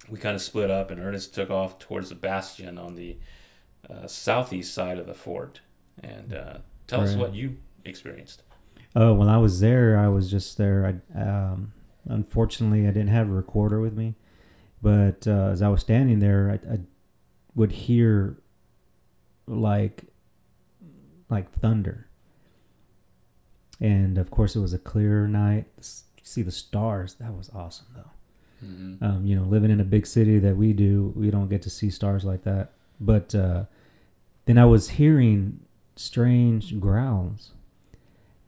we 0.10 0.17
kind 0.19 0.36
of 0.36 0.41
split 0.41 0.69
up, 0.71 0.91
and 0.91 0.99
Ernest 0.99 1.34
took 1.34 1.49
off 1.49 1.79
towards 1.79 2.10
the 2.10 2.15
bastion 2.15 2.77
on 2.77 2.95
the 2.95 3.17
uh, 3.89 4.08
southeast 4.08 4.73
side 4.73 4.97
of 4.97 5.08
the 5.08 5.13
fort. 5.13 5.62
And 6.01 6.34
uh, 6.34 6.58
tell 6.88 7.01
us 7.01 7.15
what 7.15 7.34
you 7.34 7.58
experienced. 7.86 8.44
Oh, 8.96 9.13
when 9.13 9.30
I 9.30 9.38
was 9.38 9.60
there, 9.60 9.98
I 9.98 10.08
was 10.08 10.30
just 10.32 10.58
there. 10.58 11.02
I 11.15 11.20
um, 11.20 11.74
unfortunately 12.08 12.88
I 12.88 12.92
didn't 12.92 13.10
have 13.10 13.30
a 13.30 13.34
recorder 13.34 13.80
with 13.80 13.96
me, 13.96 14.15
but 14.82 15.28
uh, 15.28 15.50
as 15.52 15.62
I 15.62 15.70
was 15.70 15.82
standing 15.82 16.20
there, 16.20 16.60
I, 16.68 16.74
I 16.74 16.80
would 17.56 17.72
hear 17.72 18.38
like 19.46 20.06
like 21.30 21.52
thunder, 21.52 22.08
and 23.80 24.18
of 24.18 24.32
course 24.32 24.56
it 24.56 24.60
was 24.60 24.74
a 24.74 24.80
clear 24.80 25.28
night. 25.28 25.65
See 26.24 26.42
the 26.42 26.52
stars. 26.52 27.15
That 27.15 27.34
was 27.36 27.50
awesome, 27.54 27.88
though. 27.96 28.12
Mm-hmm. 28.63 29.04
Um, 29.04 29.26
you 29.26 29.36
know, 29.36 29.44
living 29.44 29.72
in 29.72 29.80
a 29.80 29.86
big 29.86 30.06
city 30.06 30.38
that 30.39 30.58
we 30.58 30.74
do, 30.74 31.13
we 31.15 31.32
don't 31.32 31.48
get 31.50 31.62
to 31.63 31.70
see 31.70 31.89
stars 31.89 32.26
like 32.26 32.44
that. 32.44 32.72
But 33.00 33.34
uh, 33.34 33.63
then 34.46 34.58
I 34.58 34.65
was 34.65 34.89
hearing 34.92 35.62
strange 35.96 36.80
growls, 36.80 37.52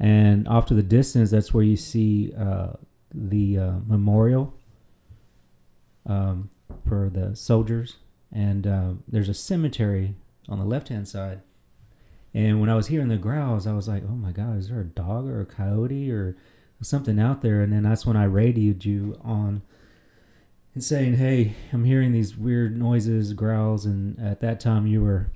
and 0.02 0.48
off 0.48 0.66
to 0.66 0.74
the 0.74 0.82
distance, 0.82 1.30
that's 1.30 1.54
where 1.54 1.64
you 1.64 1.78
see 1.78 2.34
uh, 2.36 2.74
the 3.14 3.60
uh, 3.60 3.72
memorial 3.86 4.52
um, 6.08 6.50
for 6.88 7.08
the 7.08 7.36
soldiers, 7.36 7.98
and 8.34 8.66
um, 8.66 9.04
there's 9.08 9.30
a 9.30 9.36
cemetery 9.36 10.16
on 10.50 10.58
the 10.58 10.66
left 10.66 10.88
hand 10.88 11.08
side. 11.08 11.42
And 12.34 12.60
when 12.60 12.68
I 12.68 12.76
was 12.76 12.88
hearing 12.88 13.10
the 13.10 13.18
growls, 13.18 13.68
I 13.68 13.74
was 13.74 13.88
like, 13.88 14.02
"Oh 14.04 14.16
my 14.16 14.32
God, 14.32 14.58
is 14.58 14.70
there 14.70 14.82
a 14.82 14.86
dog 14.86 15.28
or 15.28 15.40
a 15.40 15.46
coyote 15.46 16.12
or 16.12 16.36
something 16.82 17.20
out 17.20 17.44
there?" 17.44 17.62
And 17.62 17.72
then 17.72 17.84
that's 17.84 18.06
when 18.06 18.18
I 18.18 18.24
radioed 18.24 18.84
you 18.84 19.20
on 19.24 19.62
and 20.74 20.84
saying, 20.84 21.18
"Hey, 21.18 21.54
I'm 21.72 21.84
hearing 21.84 22.12
these 22.12 22.36
weird 22.36 22.76
noises, 22.76 23.34
growls," 23.34 23.86
and 23.86 24.20
at 24.20 24.40
that 24.40 24.60
time 24.60 24.88
you 24.88 25.04
were 25.04 25.30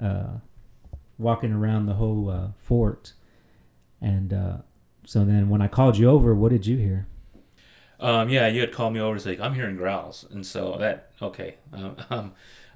uh, 0.00 0.34
walking 1.18 1.52
around 1.52 1.86
the 1.86 1.94
whole 1.94 2.30
uh, 2.30 2.48
fort, 2.56 3.14
and 4.04 4.32
uh, 4.32 4.56
so 5.04 5.24
then 5.24 5.48
when 5.48 5.60
I 5.62 5.68
called 5.68 5.96
you 5.96 6.08
over, 6.10 6.34
what 6.34 6.50
did 6.52 6.66
you 6.66 6.76
hear? 6.76 7.06
Um, 8.00 8.28
yeah, 8.28 8.46
you 8.48 8.60
had 8.60 8.72
called 8.72 8.92
me 8.92 9.00
over 9.00 9.16
to 9.16 9.20
say 9.20 9.38
I'm 9.40 9.54
hearing 9.54 9.76
growls, 9.76 10.26
and 10.30 10.44
so 10.46 10.76
that 10.78 11.10
okay. 11.22 11.56
Um, 11.72 11.96
um, 12.10 12.32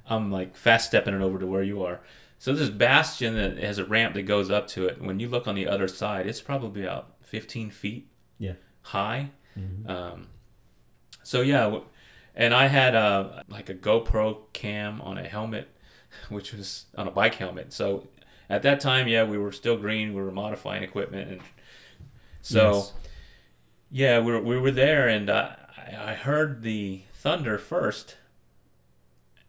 I'm 0.08 0.32
like 0.32 0.56
fast 0.56 0.86
stepping 0.86 1.14
it 1.14 1.20
over 1.20 1.38
to 1.38 1.46
where 1.46 1.62
you 1.62 1.82
are. 1.84 2.00
So 2.38 2.52
this 2.54 2.70
bastion 2.70 3.34
that 3.34 3.58
has 3.58 3.78
a 3.78 3.84
ramp 3.84 4.14
that 4.14 4.22
goes 4.22 4.50
up 4.50 4.68
to 4.68 4.86
it. 4.86 5.02
When 5.02 5.18
you 5.20 5.28
look 5.28 5.46
on 5.48 5.54
the 5.56 5.66
other 5.66 5.88
side, 5.88 6.26
it's 6.26 6.40
probably 6.40 6.84
about 6.84 7.14
15 7.24 7.70
feet 7.70 8.08
Yeah. 8.38 8.54
high. 8.82 9.30
Mhm. 9.58 9.88
Um, 9.90 10.26
so 11.24 11.40
yeah, 11.42 11.80
and 12.36 12.54
I 12.54 12.68
had 12.68 12.94
a 12.94 13.44
like 13.48 13.68
a 13.68 13.74
GoPro 13.74 14.38
cam 14.52 15.00
on 15.02 15.18
a 15.18 15.28
helmet, 15.28 15.68
which 16.30 16.52
was 16.54 16.86
on 16.96 17.06
a 17.08 17.10
bike 17.10 17.34
helmet. 17.34 17.72
So 17.72 18.06
at 18.50 18.62
that 18.62 18.80
time, 18.80 19.08
yeah, 19.08 19.24
we 19.24 19.38
were 19.38 19.52
still 19.52 19.76
green. 19.76 20.14
We 20.14 20.22
were 20.22 20.30
modifying 20.32 20.82
equipment, 20.82 21.30
and 21.30 21.40
so 22.42 22.76
Yes. 22.76 22.92
yeah, 23.90 24.18
we 24.20 24.32
were, 24.32 24.40
we 24.42 24.58
were 24.58 24.70
there, 24.70 25.08
and 25.08 25.30
I 25.30 25.56
I 25.98 26.14
heard 26.14 26.62
the 26.62 27.02
thunder 27.14 27.58
first, 27.58 28.16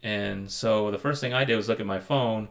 and 0.01 0.49
so 0.49 0.91
the 0.91 0.97
first 0.97 1.21
thing 1.21 1.33
I 1.33 1.43
did 1.43 1.55
was 1.57 1.67
look 1.67 1.79
at 1.79 1.85
my 1.85 1.99
phone 1.99 2.47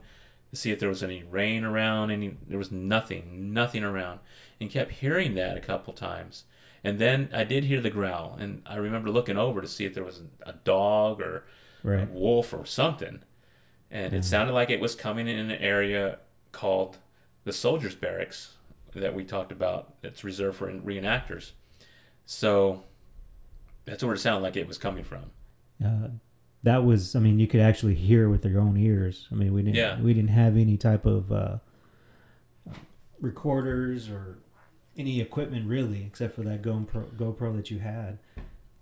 to 0.50 0.56
see 0.56 0.70
if 0.70 0.78
there 0.78 0.88
was 0.88 1.02
any 1.02 1.22
rain 1.22 1.64
around. 1.64 2.10
Any 2.10 2.36
there 2.46 2.58
was 2.58 2.70
nothing, 2.72 3.52
nothing 3.52 3.84
around, 3.84 4.20
and 4.60 4.70
kept 4.70 4.92
hearing 4.92 5.34
that 5.34 5.56
a 5.56 5.60
couple 5.60 5.92
times. 5.92 6.44
And 6.84 6.98
then 6.98 7.28
I 7.32 7.44
did 7.44 7.64
hear 7.64 7.80
the 7.80 7.90
growl, 7.90 8.36
and 8.38 8.62
I 8.66 8.76
remember 8.76 9.10
looking 9.10 9.36
over 9.36 9.60
to 9.60 9.66
see 9.68 9.84
if 9.84 9.94
there 9.94 10.04
was 10.04 10.22
a 10.42 10.52
dog 10.52 11.20
or 11.20 11.44
a 11.98 12.04
wolf 12.06 12.52
or 12.54 12.64
something. 12.66 13.20
And 13.90 14.14
it 14.14 14.22
Mhm. 14.22 14.24
sounded 14.24 14.52
like 14.52 14.70
it 14.70 14.80
was 14.80 14.94
coming 14.94 15.26
in 15.28 15.38
an 15.38 15.50
area 15.52 16.18
called 16.52 16.98
the 17.44 17.52
soldiers' 17.52 17.94
barracks 17.94 18.54
that 18.94 19.14
we 19.14 19.24
talked 19.24 19.52
about 19.52 19.94
that's 20.02 20.24
reserved 20.24 20.56
for 20.58 20.70
reenactors. 20.72 21.52
So 22.26 22.84
that's 23.84 24.02
where 24.02 24.14
it 24.14 24.18
sounded 24.18 24.42
like 24.42 24.56
it 24.56 24.66
was 24.68 24.78
coming 24.78 25.04
from. 25.04 25.30
Uh, 25.84 26.08
that 26.62 26.84
was, 26.84 27.14
I 27.14 27.20
mean, 27.20 27.38
you 27.38 27.46
could 27.46 27.60
actually 27.60 27.94
hear 27.94 28.28
with 28.28 28.44
your 28.44 28.60
own 28.60 28.76
ears. 28.76 29.28
I 29.30 29.34
mean, 29.36 29.52
we 29.52 29.62
didn't, 29.62 29.76
Yeah. 29.76 30.00
we 30.00 30.12
didn't 30.12 30.30
have 30.30 30.56
any 30.56 30.76
type 30.76 31.06
of 31.06 31.30
uh, 31.30 31.58
recorders 33.20 34.08
or 34.08 34.38
any 34.96 35.20
equipment 35.20 35.68
really, 35.68 36.04
except 36.04 36.34
for 36.34 36.42
that 36.42 36.62
GoPro, 36.62 37.10
GoPro 37.16 37.54
that 37.56 37.70
you 37.70 37.78
had. 37.78 38.18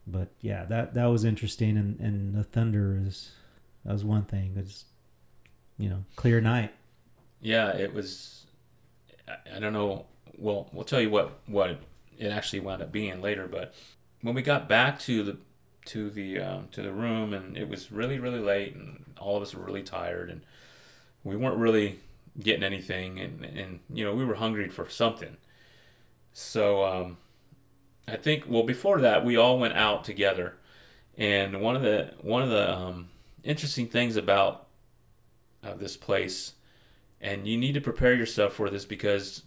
But 0.07 0.29
yeah, 0.41 0.65
that 0.67 0.95
that 0.95 1.07
was 1.07 1.25
interesting, 1.25 1.77
and 1.77 1.99
and 1.99 2.33
the 2.35 2.45
thunder 2.45 2.97
is 3.05 3.33
that 3.85 3.93
was 3.93 4.05
one 4.05 4.23
thing. 4.25 4.55
It's 4.57 4.85
you 5.79 5.89
know 5.89 6.05
clear 6.15 6.41
night. 6.41 6.73
Yeah, 7.41 7.69
it 7.77 7.93
was. 7.93 8.47
I- 9.29 9.59
don't 9.61 9.73
know. 9.73 10.07
Well, 10.39 10.69
we'll 10.73 10.85
tell 10.85 11.01
you 11.01 11.11
what 11.11 11.39
what 11.47 11.79
it 12.19 12.29
actually 12.29 12.61
wound 12.61 12.83
up 12.83 12.93
being 12.93 13.21
later. 13.21 13.47
But 13.49 13.75
when 14.23 14.35
we 14.35 14.43
got 14.43 14.69
back 14.69 14.99
to 15.01 15.23
the 15.23 15.39
to 15.87 16.11
the 16.11 16.41
um, 16.41 16.69
to 16.73 16.83
the 16.83 16.93
room, 16.93 17.33
and 17.33 17.57
it 17.57 17.69
was 17.69 17.93
really 17.93 18.19
really 18.19 18.41
late, 18.41 18.75
and 18.75 19.05
all 19.19 19.37
of 19.37 19.43
us 19.43 19.55
were 19.55 19.65
really 19.65 19.83
tired, 19.83 20.31
and 20.31 20.43
we 21.25 21.37
weren't 21.37 21.59
really 21.59 22.01
getting 22.41 22.63
anything, 22.65 23.19
and 23.21 23.45
and 23.45 23.81
you 23.93 24.05
know 24.05 24.15
we 24.15 24.25
were 24.25 24.37
hungry 24.37 24.69
for 24.69 24.89
something. 24.89 25.37
So 26.33 26.85
um, 26.85 27.17
I 28.09 28.17
think 28.17 28.45
well 28.49 28.63
before 28.65 29.01
that 29.01 29.25
we 29.25 29.37
all 29.37 29.59
went 29.59 29.75
out 29.75 30.05
together, 30.05 30.57
and 31.17 31.61
one 31.61 31.77
of 31.77 31.83
the 31.83 32.13
one 32.21 32.43
of 32.43 32.51
the 32.51 32.73
um, 32.77 33.09
interesting 33.45 33.89
things 33.89 34.17
about 34.17 34.67
uh, 35.65 35.75
this 35.75 35.97
place 35.97 36.53
and 37.27 37.49
you 37.49 37.59
need 37.59 37.75
to 37.75 37.81
prepare 37.81 38.15
yourself 38.15 38.53
for 38.53 38.71
this 38.71 38.85
because 38.85 39.43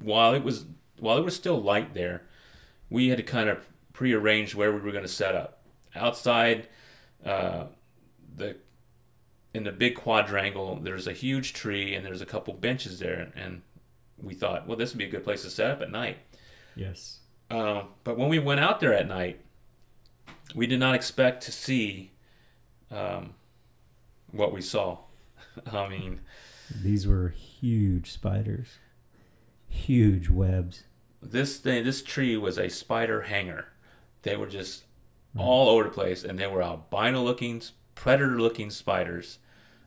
while 0.00 0.32
it 0.32 0.42
was 0.42 0.64
while 0.98 1.18
it 1.18 1.24
was 1.24 1.36
still 1.36 1.60
light 1.60 1.92
there, 1.92 2.22
we 2.88 3.08
had 3.08 3.18
to 3.18 3.22
kind 3.22 3.50
of 3.50 3.68
prearrange 3.92 4.54
where 4.54 4.72
we 4.72 4.80
were 4.80 4.92
going 4.92 5.04
to 5.04 5.08
set 5.08 5.34
up. 5.34 5.62
Outside, 5.94 6.68
uh, 7.24 7.64
the 8.34 8.56
in 9.52 9.64
the 9.64 9.72
big 9.72 9.94
quadrangle, 9.94 10.76
there's 10.76 11.06
a 11.06 11.12
huge 11.12 11.52
tree 11.52 11.94
and 11.94 12.04
there's 12.06 12.22
a 12.22 12.26
couple 12.26 12.54
benches 12.54 12.98
there, 12.98 13.30
and 13.36 13.60
we 14.16 14.32
thought, 14.32 14.66
well, 14.66 14.78
this 14.78 14.92
would 14.92 14.98
be 14.98 15.04
a 15.04 15.10
good 15.10 15.22
place 15.22 15.42
to 15.42 15.50
set 15.50 15.70
up 15.70 15.82
at 15.82 15.90
night. 15.90 16.16
Yes. 16.74 17.18
Uh, 17.50 17.82
but 18.04 18.16
when 18.16 18.30
we 18.30 18.38
went 18.38 18.60
out 18.60 18.80
there 18.80 18.94
at 18.94 19.06
night, 19.06 19.38
we 20.54 20.66
did 20.66 20.80
not 20.80 20.94
expect 20.94 21.42
to 21.42 21.52
see 21.52 22.12
um, 22.90 23.34
what 24.30 24.54
we 24.54 24.62
saw. 24.62 24.96
I 25.70 25.88
mean, 25.88 26.20
These 26.82 27.06
were 27.06 27.28
huge 27.28 28.10
spiders, 28.10 28.78
huge 29.68 30.28
webs. 30.28 30.84
this 31.20 31.58
thing, 31.58 31.84
this 31.84 32.02
tree 32.02 32.36
was 32.36 32.58
a 32.58 32.68
spider 32.68 33.22
hanger. 33.22 33.66
They 34.22 34.36
were 34.36 34.46
just 34.46 34.84
all 35.36 35.68
over 35.68 35.84
the 35.84 35.90
place, 35.90 36.24
and 36.24 36.38
they 36.38 36.46
were 36.46 36.62
albino-looking, 36.62 37.62
predator-looking 37.94 38.70
spiders. 38.70 39.38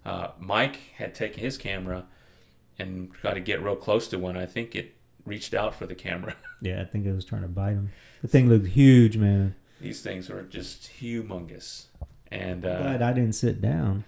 Uh, 0.05 0.29
Mike 0.39 0.77
had 0.97 1.15
taken 1.15 1.39
his 1.39 1.57
camera 1.57 2.05
and 2.77 3.13
tried 3.13 3.35
to 3.35 3.39
get 3.39 3.61
real 3.63 3.75
close 3.75 4.07
to 4.09 4.19
one. 4.19 4.37
I 4.37 4.45
think 4.45 4.75
it 4.75 4.95
reached 5.25 5.53
out 5.53 5.73
for 5.75 5.85
the 5.85 5.95
camera. 5.95 6.35
Yeah, 6.61 6.81
I 6.81 6.85
think 6.85 7.05
it 7.05 7.13
was 7.13 7.25
trying 7.25 7.41
to 7.43 7.47
bite 7.49 7.73
him. 7.73 7.91
The 8.23 8.27
thing 8.29 8.49
looked 8.49 8.67
huge, 8.67 9.17
man. 9.17 9.55
These 9.81 10.01
things 10.01 10.29
were 10.29 10.41
just 10.41 10.89
humongous, 10.99 11.87
and 12.31 12.65
uh, 12.65 12.81
glad 12.81 13.01
I 13.03 13.11
didn't 13.13 13.33
sit 13.33 13.61
down. 13.61 14.03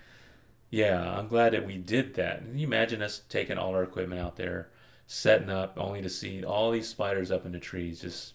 Yeah, 0.69 1.17
I'm 1.17 1.27
glad 1.27 1.53
that 1.53 1.65
we 1.65 1.77
did 1.77 2.15
that. 2.15 2.39
Can 2.39 2.57
you 2.57 2.67
imagine 2.67 3.01
us 3.01 3.21
taking 3.29 3.57
all 3.57 3.73
our 3.73 3.83
equipment 3.83 4.19
out 4.21 4.35
there, 4.35 4.69
setting 5.05 5.49
up, 5.49 5.77
only 5.77 6.01
to 6.01 6.09
see 6.09 6.43
all 6.43 6.71
these 6.71 6.89
spiders 6.89 7.31
up 7.31 7.45
in 7.45 7.53
the 7.53 7.59
trees? 7.59 8.01
Just, 8.01 8.33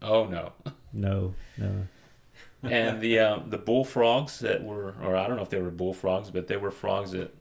oh 0.00 0.24
no! 0.26 0.52
No, 0.92 1.34
no. 1.58 1.88
and 2.62 3.00
the 3.00 3.18
um, 3.18 3.50
the 3.50 3.58
bullfrogs 3.58 4.38
that 4.40 4.62
were, 4.64 4.94
or 5.02 5.14
I 5.16 5.26
don't 5.26 5.36
know 5.36 5.42
if 5.42 5.50
they 5.50 5.60
were 5.60 5.70
bullfrogs, 5.70 6.30
but 6.30 6.46
they 6.48 6.56
were 6.56 6.70
frogs 6.70 7.10
that 7.12 7.34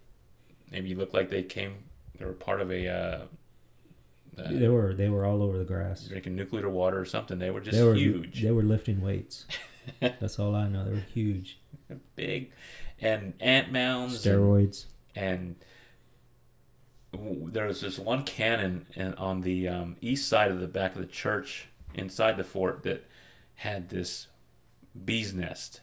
maybe 0.72 0.94
looked 0.94 1.14
like 1.14 1.30
they 1.30 1.44
came, 1.44 1.76
they 2.20 2.26
were 2.26 2.34
part 2.34 2.60
of 2.62 2.70
a 2.72 2.88
uh, 2.90 3.22
uh, 4.38 4.52
They 4.52 4.68
were 4.68 4.94
they 4.94 5.10
were 5.10 5.26
all 5.26 5.42
over 5.42 5.58
the 5.58 5.64
grass. 5.66 6.04
drinking 6.06 6.36
nuclear 6.36 6.70
water 6.70 7.00
or 7.00 7.06
something. 7.06 7.40
They 7.40 7.52
were 7.52 7.62
just 7.62 7.78
they 7.78 7.84
were 7.84 7.96
huge, 7.96 8.42
They 8.42 8.52
were 8.52 8.64
lifting 8.64 9.02
weights. 9.02 9.46
That's 10.02 10.38
all 10.40 10.54
I 10.56 10.68
know. 10.68 10.84
They 10.86 10.92
were 10.92 10.98
huge. 11.14 11.60
big, 12.16 12.52
and 13.02 13.34
ant 13.40 13.72
mounds. 13.72 14.26
and- 14.26 14.36
Steroids. 14.40 14.86
and 15.16 15.56
w- 17.12 17.50
there 17.52 17.66
was 17.68 17.82
this 17.82 17.98
one 18.00 18.24
cannon 18.24 18.86
in, 18.96 19.14
on 19.16 19.42
the 19.42 19.68
um, 19.68 19.98
east 20.02 20.28
side 20.28 20.52
of 20.52 20.60
the 20.60 20.68
back 20.68 20.96
of 20.96 21.02
the 21.02 21.08
church 21.08 21.68
inside 21.94 22.38
the 22.38 22.44
fort 22.44 22.84
that 22.84 23.06
had 23.56 23.90
this 23.90 24.28
bee's 25.06 25.34
nest 25.34 25.82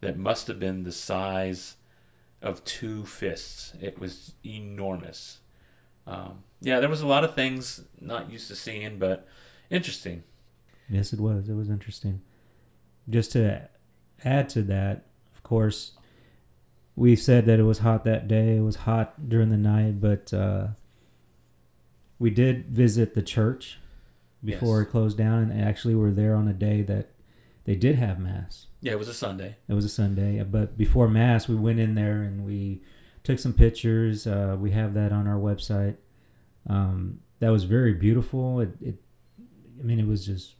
that 0.00 0.16
must 0.18 0.46
have 0.46 0.58
been 0.58 0.82
the 0.84 0.92
size 0.92 1.76
of 2.42 2.64
two 2.64 3.04
fists. 3.04 3.74
It 3.80 3.98
was 3.98 4.32
enormous. 4.44 5.40
Um, 6.06 6.44
yeah, 6.60 6.80
there 6.80 6.88
was 6.88 7.02
a 7.02 7.06
lot 7.06 7.22
of 7.22 7.34
things 7.34 7.82
not 8.00 8.30
used 8.30 8.48
to 8.48 8.56
seeing, 8.56 8.98
but 8.98 9.28
interesting. 9.68 10.22
Yes, 10.88 11.12
it 11.12 11.20
was. 11.20 11.48
It 11.48 11.54
was 11.54 11.68
interesting. 11.70 12.22
Just 13.08 13.32
to 13.32 13.68
add 14.24 14.48
to 14.50 14.62
that, 14.62 15.06
of 15.34 15.42
course, 15.42 15.92
we 16.96 17.16
said 17.16 17.46
that 17.46 17.58
it 17.58 17.62
was 17.64 17.78
hot 17.78 18.04
that 18.04 18.28
day. 18.28 18.56
It 18.56 18.60
was 18.62 18.76
hot 18.76 19.28
during 19.28 19.48
the 19.50 19.56
night, 19.56 20.00
but 20.00 20.32
uh, 20.34 20.68
we 22.18 22.30
did 22.30 22.66
visit 22.70 23.14
the 23.14 23.22
church 23.22 23.78
before 24.44 24.80
Yes. 24.80 24.88
it 24.88 24.90
closed 24.90 25.18
down, 25.18 25.50
and 25.50 25.60
actually 25.62 25.94
were 25.94 26.10
there 26.10 26.34
on 26.34 26.48
a 26.48 26.52
day 26.52 26.82
that 26.82 27.10
they 27.64 27.76
did 27.76 27.96
have 27.96 28.18
mass. 28.18 28.66
Yeah, 28.80 28.92
it 28.92 28.98
was 28.98 29.08
a 29.08 29.14
Sunday. 29.14 29.56
It 29.68 29.74
was 29.74 29.84
a 29.84 29.88
Sunday, 29.90 30.42
but 30.44 30.76
before 30.78 31.08
mass, 31.08 31.48
we 31.48 31.54
went 31.56 31.78
in 31.78 31.94
there 31.94 32.22
and 32.22 32.44
we 32.44 32.82
took 33.22 33.38
some 33.38 33.52
pictures. 33.52 34.26
Uh, 34.26 34.56
we 34.58 34.70
have 34.70 34.94
that 34.94 35.12
on 35.12 35.26
our 35.26 35.38
website. 35.38 35.96
Um, 36.66 37.20
that 37.40 37.50
was 37.50 37.64
very 37.64 37.92
beautiful. 37.94 38.60
It, 38.60 38.70
it, 38.80 38.94
I 39.78 39.82
mean, 39.82 39.98
it 40.00 40.06
was 40.06 40.24
just. 40.26 40.54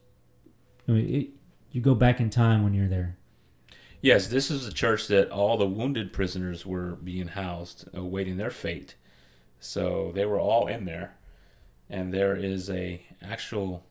I 0.88 0.92
mean, 0.92 1.14
it, 1.14 1.28
you 1.72 1.80
go 1.80 1.94
back 1.94 2.20
in 2.20 2.30
time 2.30 2.62
when 2.62 2.74
you're 2.74 2.88
there. 2.88 3.16
Yes, 4.02 4.28
this 4.28 4.50
is 4.50 4.64
the 4.64 4.72
church 4.72 5.08
that 5.08 5.30
all 5.30 5.58
the 5.58 5.66
wounded 5.66 6.12
prisoners 6.12 6.64
were 6.64 6.96
being 6.96 7.28
housed, 7.28 7.86
awaiting 7.92 8.38
their 8.38 8.50
fate. 8.50 8.94
So 9.58 10.10
they 10.14 10.24
were 10.24 10.40
all 10.40 10.66
in 10.68 10.86
there, 10.86 11.18
and 11.90 12.12
there 12.12 12.34
is 12.34 12.70
a 12.70 13.02
actual 13.20 13.84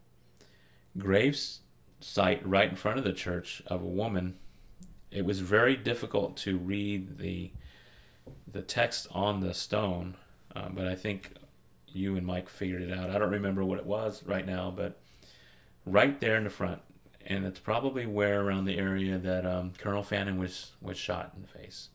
graves 0.97 1.59
site 1.99 2.45
right 2.47 2.69
in 2.69 2.75
front 2.75 2.97
of 2.97 3.03
the 3.03 3.13
church 3.13 3.61
of 3.67 3.83
a 3.83 3.87
woman. 3.87 4.37
It 5.11 5.25
was 5.25 5.41
very 5.41 5.75
difficult 5.75 6.37
to 6.37 6.57
read 6.57 7.19
the 7.19 7.51
the 8.51 8.61
text 8.63 9.07
on 9.11 9.41
the 9.41 9.53
stone, 9.53 10.15
uh, 10.55 10.69
but 10.69 10.87
I 10.87 10.95
think 10.95 11.33
you 11.87 12.15
and 12.15 12.25
Mike 12.25 12.49
figured 12.49 12.81
it 12.81 12.91
out. 12.91 13.11
I 13.11 13.19
don't 13.19 13.31
remember 13.31 13.63
what 13.63 13.79
it 13.79 13.85
was 13.85 14.23
right 14.23 14.45
now, 14.45 14.71
but 14.75 14.99
right 15.85 16.19
there 16.19 16.35
in 16.35 16.43
the 16.45 16.49
front, 16.49 16.81
and 17.29 17.45
it's 17.45 17.59
probably 17.59 18.07
where 18.07 18.41
around 18.41 18.65
the 18.65 18.77
area 18.77 19.17
that 19.19 19.45
um, 19.45 19.71
Colonel 19.77 20.03
Fannin 20.03 20.39
was 20.39 20.71
was 20.81 20.97
shot 20.97 21.31
in 21.35 21.43
the 21.43 21.47
face. 21.47 21.89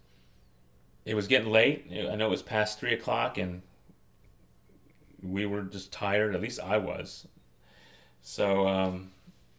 It 1.04 1.14
was 1.14 1.26
getting 1.26 1.50
late. 1.50 1.86
I 1.90 2.14
know 2.14 2.28
it 2.28 2.30
was 2.30 2.42
past 2.42 2.78
three 2.78 2.94
o'clock, 2.94 3.36
and 3.36 3.62
we 5.22 5.44
were 5.44 5.62
just 5.62 5.92
tired. 5.92 6.34
At 6.34 6.40
least 6.40 6.60
I 6.60 6.78
was. 6.78 7.26
So 8.22 8.66
um, 8.66 9.10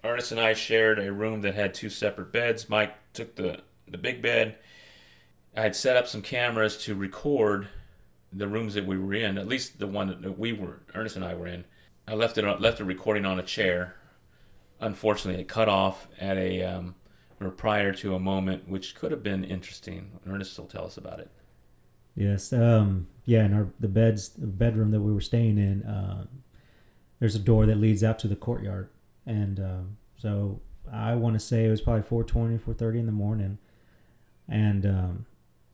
Ernest 0.03 0.31
and 0.31 0.41
I 0.41 0.53
shared 0.53 0.97
a 0.97 1.11
room 1.11 1.41
that 1.41 1.53
had 1.53 1.73
two 1.73 1.89
separate 1.89 2.31
beds. 2.31 2.69
Mike 2.69 2.95
took 3.13 3.35
the 3.35 3.59
the 3.87 3.97
big 3.97 4.21
bed. 4.21 4.55
I 5.55 5.61
had 5.61 5.75
set 5.75 5.97
up 5.97 6.07
some 6.07 6.21
cameras 6.21 6.77
to 6.83 6.95
record 6.95 7.67
the 8.33 8.47
rooms 8.47 8.73
that 8.73 8.85
we 8.85 8.97
were 8.97 9.13
in, 9.13 9.37
at 9.37 9.47
least 9.47 9.79
the 9.79 9.87
one 9.87 10.21
that 10.21 10.37
we 10.37 10.51
were, 10.51 10.81
Ernest 10.93 11.15
and 11.15 11.23
I 11.23 11.33
were 11.35 11.47
in. 11.47 11.63
I 12.05 12.13
left 12.13 12.37
it 12.37 12.43
on, 12.43 12.61
left 12.61 12.79
the 12.79 12.83
recording 12.83 13.25
on 13.25 13.39
a 13.39 13.43
chair 13.43 13.95
unfortunately 14.85 15.41
it 15.41 15.47
cut 15.47 15.67
off 15.67 16.07
at 16.19 16.37
a 16.37 16.63
um, 16.63 16.95
or 17.41 17.49
prior 17.49 17.91
to 17.91 18.15
a 18.15 18.19
moment 18.19 18.67
which 18.67 18.95
could 18.95 19.11
have 19.11 19.23
been 19.23 19.43
interesting. 19.43 20.11
Ernest 20.27 20.57
will 20.57 20.65
tell 20.65 20.85
us 20.85 20.97
about 20.97 21.19
it. 21.19 21.29
Yes. 22.15 22.53
Um, 22.53 23.07
yeah. 23.25 23.45
In 23.45 23.53
our 23.53 23.67
the 23.79 23.89
beds, 23.89 24.29
the 24.29 24.47
bedroom 24.47 24.91
that 24.91 25.01
we 25.01 25.13
were 25.13 25.21
staying 25.21 25.57
in, 25.57 25.83
um, 25.85 26.29
there's 27.19 27.35
a 27.35 27.39
door 27.39 27.65
that 27.65 27.75
leads 27.75 28.03
out 28.03 28.19
to 28.19 28.27
the 28.27 28.35
courtyard, 28.35 28.89
and 29.25 29.59
um, 29.59 29.97
so 30.17 30.61
I 30.91 31.15
want 31.15 31.33
to 31.33 31.39
say 31.39 31.65
it 31.65 31.69
was 31.69 31.81
probably 31.81 32.03
4:20, 32.03 32.59
4:30 32.59 32.99
in 32.99 33.05
the 33.05 33.11
morning, 33.11 33.57
and 34.47 34.85
um, 34.85 35.25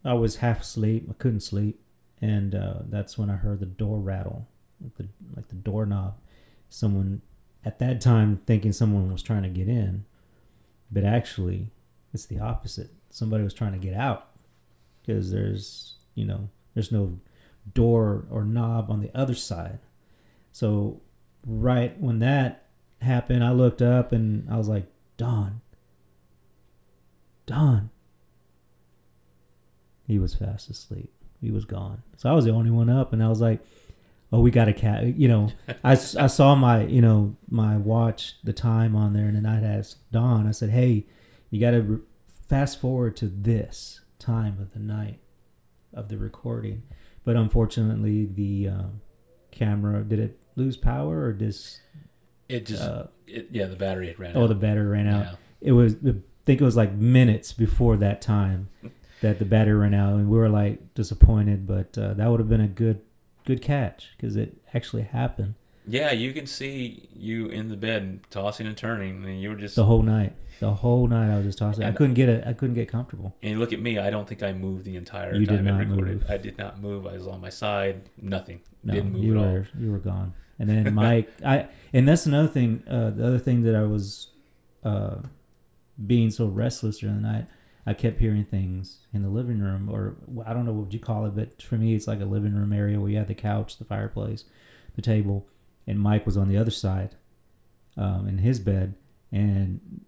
I 0.03 0.13
was 0.13 0.37
half 0.37 0.61
asleep. 0.61 1.07
I 1.09 1.13
couldn't 1.13 1.41
sleep, 1.41 1.79
and 2.19 2.55
uh, 2.55 2.79
that's 2.89 3.17
when 3.17 3.29
I 3.29 3.35
heard 3.35 3.59
the 3.59 3.67
door 3.67 3.99
rattle, 3.99 4.47
like 4.81 4.95
the 4.95 5.07
like 5.35 5.49
the 5.49 5.55
doorknob. 5.55 6.15
Someone 6.69 7.21
at 7.63 7.79
that 7.79 8.01
time 8.01 8.37
thinking 8.45 8.71
someone 8.71 9.11
was 9.11 9.23
trying 9.23 9.43
to 9.43 9.49
get 9.49 9.67
in, 9.67 10.05
but 10.91 11.03
actually 11.03 11.67
it's 12.13 12.25
the 12.25 12.39
opposite. 12.39 12.89
Somebody 13.09 13.43
was 13.43 13.53
trying 13.53 13.73
to 13.73 13.77
get 13.77 13.93
out 13.93 14.27
because 15.01 15.31
there's 15.31 15.95
you 16.15 16.25
know 16.25 16.49
there's 16.73 16.91
no 16.91 17.19
door 17.73 18.25
or 18.29 18.43
knob 18.43 18.89
on 18.89 19.01
the 19.01 19.15
other 19.15 19.35
side. 19.35 19.79
So 20.51 21.01
right 21.45 21.99
when 21.99 22.19
that 22.19 22.65
happened, 23.01 23.43
I 23.43 23.51
looked 23.51 23.81
up 23.81 24.11
and 24.11 24.49
I 24.49 24.57
was 24.57 24.67
like, 24.67 24.85
Don, 25.17 25.61
Don. 27.45 27.89
He 30.07 30.19
was 30.19 30.33
fast 30.33 30.69
asleep. 30.69 31.11
He 31.39 31.51
was 31.51 31.65
gone. 31.65 32.03
So 32.17 32.29
I 32.29 32.33
was 32.33 32.45
the 32.45 32.51
only 32.51 32.69
one 32.69 32.89
up, 32.89 33.13
and 33.13 33.23
I 33.23 33.29
was 33.29 33.41
like, 33.41 33.61
"Oh, 34.31 34.39
we 34.39 34.51
got 34.51 34.67
a 34.67 34.73
cat." 34.73 35.15
You 35.17 35.27
know, 35.27 35.51
I, 35.83 35.91
I 35.91 36.27
saw 36.27 36.55
my 36.55 36.83
you 36.85 37.01
know 37.01 37.35
my 37.49 37.77
watch, 37.77 38.35
the 38.43 38.53
time 38.53 38.95
on 38.95 39.13
there, 39.13 39.25
and 39.25 39.35
then 39.35 39.45
I'd 39.45 39.63
asked 39.63 40.11
Don. 40.11 40.47
I 40.47 40.51
said, 40.51 40.69
"Hey, 40.69 41.05
you 41.49 41.59
got 41.59 41.71
to 41.71 41.81
re- 41.81 41.99
fast 42.47 42.79
forward 42.79 43.15
to 43.17 43.27
this 43.27 44.01
time 44.19 44.57
of 44.59 44.73
the 44.73 44.79
night 44.79 45.19
of 45.93 46.09
the 46.09 46.17
recording." 46.17 46.83
But 47.23 47.35
unfortunately, 47.35 48.25
the 48.25 48.69
um, 48.69 49.01
camera 49.51 50.03
did 50.03 50.19
it 50.19 50.39
lose 50.55 50.75
power 50.77 51.23
or 51.23 51.33
just 51.33 51.81
It 52.49 52.65
just, 52.65 52.81
uh, 52.81 53.07
it, 53.27 53.49
yeah, 53.51 53.67
the 53.67 53.75
battery 53.75 54.07
had 54.07 54.19
ran 54.19 54.35
oh 54.35 54.43
out. 54.43 54.47
the 54.47 54.55
battery 54.55 54.87
ran 54.87 55.07
out. 55.07 55.25
Yeah. 55.25 55.35
It 55.61 55.71
was 55.73 55.93
I 55.95 56.15
think 56.45 56.61
it 56.61 56.63
was 56.63 56.75
like 56.75 56.93
minutes 56.93 57.53
before 57.53 57.95
that 57.97 58.21
time 58.21 58.69
that 59.21 59.37
the 59.37 59.45
battery 59.45 59.75
ran 59.75 59.93
out, 59.93 60.15
and 60.15 60.29
we 60.29 60.37
were 60.37 60.49
like 60.49 60.93
disappointed. 60.95 61.67
But 61.67 61.95
uh, 61.97 62.15
that 62.15 62.27
would 62.29 62.39
have 62.39 62.49
been 62.49 62.61
a 62.61 62.67
good 62.67 63.01
good 63.45 63.61
catch 63.61 64.09
because 64.17 64.35
it 64.35 64.57
actually 64.73 65.03
happened 65.03 65.55
Yeah, 65.87 66.11
you 66.11 66.31
can 66.33 66.45
see 66.47 67.09
you 67.15 67.47
in 67.47 67.69
the 67.69 67.75
bed 67.77 68.19
tossing 68.29 68.67
and 68.67 68.77
turning, 68.77 69.23
and 69.25 69.41
you 69.41 69.49
were 69.49 69.55
just. 69.55 69.75
the 69.75 69.85
whole 69.85 70.03
night. 70.03 70.33
The 70.59 70.73
whole 70.75 71.07
night 71.07 71.33
I 71.33 71.37
was 71.37 71.45
just 71.47 71.57
tossing. 71.57 71.83
I 71.83 71.91
couldn't 71.91 72.13
get 72.13 72.29
it. 72.29 72.45
I 72.45 72.53
couldn't 72.53 72.75
get 72.75 72.87
comfortable. 72.87 73.35
and 73.41 73.59
look 73.59 73.73
at 73.73 73.79
me. 73.81 73.97
I 73.97 74.11
don't 74.11 74.27
think 74.27 74.43
I 74.43 74.53
moved 74.53 74.85
the 74.85 74.95
entire 74.95 75.33
You 75.33 75.47
did 75.47 75.57
time 75.57 75.67
I 75.67 75.71
not 75.71 75.79
recorded. 75.89 76.13
move. 76.21 76.25
I 76.29 76.37
did 76.37 76.57
not 76.59 76.79
move. 76.79 77.07
I 77.07 77.13
was 77.13 77.25
on 77.27 77.41
my 77.41 77.49
side. 77.49 78.03
Nothing. 78.21 78.61
No, 78.83 78.93
Didn't 78.93 79.11
move 79.13 79.23
you 79.23 79.31
at 79.33 79.37
all. 79.45 79.53
were 79.53 79.67
you 79.79 79.91
were 79.91 79.97
gone. 79.97 80.33
And 80.59 80.69
then 80.69 80.93
Mike, 81.03 81.29
I 81.43 81.67
and 81.93 82.07
that's 82.07 82.27
another 82.27 82.47
thing. 82.47 82.83
Uh, 82.87 83.09
the 83.09 83.25
other 83.25 83.39
thing 83.39 83.63
that 83.63 83.75
I 83.75 83.81
was 83.83 84.27
uh, 84.83 85.15
being 86.05 86.29
so 86.29 86.45
restless 86.47 86.99
during 86.99 87.15
the 87.15 87.27
night, 87.27 87.45
I 87.85 87.93
kept 87.93 88.19
hearing 88.19 88.45
things 88.45 88.99
in 89.11 89.23
the 89.23 89.29
living 89.29 89.59
room, 89.59 89.89
or 89.89 90.17
I 90.45 90.53
don't 90.53 90.65
know 90.65 90.73
what 90.73 90.93
you 90.93 90.99
call 90.99 91.25
it, 91.25 91.35
but 91.35 91.61
for 91.61 91.77
me, 91.77 91.95
it's 91.95 92.07
like 92.07 92.21
a 92.21 92.25
living 92.25 92.53
room 92.53 92.73
area 92.73 92.99
where 92.99 93.09
you 93.09 93.17
have 93.17 93.27
the 93.27 93.33
couch, 93.33 93.77
the 93.77 93.85
fireplace, 93.85 94.45
the 94.95 95.01
table, 95.01 95.47
and 95.87 95.99
Mike 95.99 96.25
was 96.25 96.37
on 96.37 96.47
the 96.47 96.57
other 96.57 96.71
side, 96.71 97.15
um, 97.97 98.27
in 98.27 98.37
his 98.39 98.59
bed, 98.59 98.95
and 99.31 100.05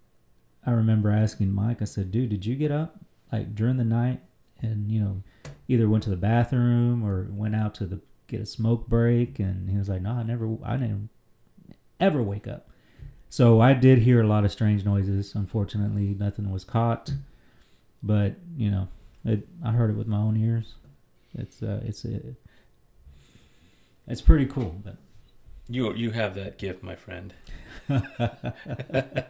I 0.66 0.70
remember 0.70 1.10
asking 1.10 1.52
Mike, 1.52 1.82
I 1.82 1.84
said, 1.84 2.10
"Dude, 2.10 2.30
did 2.30 2.46
you 2.46 2.54
get 2.56 2.70
up 2.70 3.00
like 3.32 3.54
during 3.54 3.76
the 3.76 3.84
night 3.84 4.20
and 4.60 4.90
you 4.90 5.00
know 5.00 5.22
either 5.68 5.88
went 5.88 6.04
to 6.04 6.10
the 6.10 6.16
bathroom 6.16 7.04
or 7.04 7.28
went 7.30 7.54
out 7.54 7.74
to 7.76 7.86
the 7.86 8.00
get 8.26 8.40
a 8.40 8.46
smoke 8.46 8.88
break?" 8.88 9.38
And 9.38 9.68
he 9.68 9.76
was 9.76 9.88
like, 9.88 10.02
"No, 10.02 10.12
I 10.12 10.22
never, 10.22 10.56
I 10.62 10.76
didn't 10.76 11.10
ever 12.00 12.22
wake 12.22 12.46
up." 12.46 12.70
So 13.28 13.60
I 13.60 13.74
did 13.74 13.98
hear 13.98 14.20
a 14.20 14.26
lot 14.26 14.44
of 14.44 14.52
strange 14.52 14.84
noises. 14.84 15.34
Unfortunately, 15.34 16.14
nothing 16.18 16.50
was 16.50 16.64
caught, 16.64 17.12
but 18.04 18.34
you 18.56 18.70
know, 18.70 18.88
it, 19.24 19.48
I 19.64 19.72
heard 19.72 19.90
it 19.90 19.96
with 19.96 20.06
my 20.06 20.18
own 20.18 20.36
ears. 20.36 20.74
It's 21.36 21.62
uh, 21.62 21.80
it's 21.84 22.04
it, 22.04 22.36
it's 24.06 24.20
pretty 24.20 24.46
cool, 24.46 24.80
but 24.84 24.96
You 25.68 25.92
you 25.94 26.10
have 26.12 26.34
that 26.34 26.58
gift, 26.58 26.82
my 26.82 26.94
friend. 26.94 27.32
but 27.88 29.28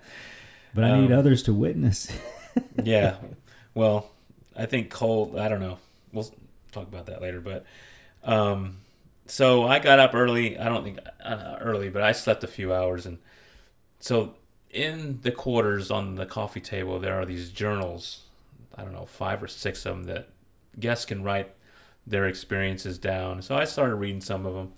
I 0.76 1.00
need 1.00 1.12
Um, 1.12 1.18
others 1.18 1.42
to 1.44 1.54
witness. 1.54 2.08
yeah. 2.82 3.16
Well, 3.74 4.10
I 4.56 4.66
think 4.66 4.90
Cole. 4.90 5.38
I 5.38 5.48
don't 5.48 5.60
know. 5.60 5.78
We'll 6.12 6.30
talk 6.72 6.88
about 6.88 7.06
that 7.06 7.22
later. 7.22 7.40
But 7.40 7.64
um, 8.22 8.78
so 9.26 9.64
I 9.66 9.78
got 9.78 9.98
up 9.98 10.14
early. 10.14 10.58
I 10.58 10.68
don't 10.68 10.84
think 10.84 10.98
uh, 11.24 11.56
early, 11.60 11.88
but 11.88 12.02
I 12.02 12.12
slept 12.12 12.44
a 12.44 12.48
few 12.48 12.72
hours, 12.74 13.06
and 13.06 13.18
so 14.00 14.34
in 14.70 15.20
the 15.22 15.30
quarters 15.30 15.90
on 15.90 16.16
the 16.16 16.26
coffee 16.26 16.60
table 16.60 16.98
there 16.98 17.14
are 17.14 17.24
these 17.24 17.50
journals. 17.50 18.22
I 18.76 18.82
don't 18.82 18.92
know, 18.92 19.06
five 19.06 19.42
or 19.42 19.48
six 19.48 19.84
of 19.87 19.96
them 19.96 20.04
that 20.04 20.28
guests 20.78 21.04
can 21.04 21.22
write 21.22 21.54
their 22.06 22.26
experiences 22.26 22.98
down. 22.98 23.42
So 23.42 23.56
I 23.56 23.64
started 23.64 23.96
reading 23.96 24.20
some 24.20 24.44
of 24.46 24.54
them, 24.54 24.72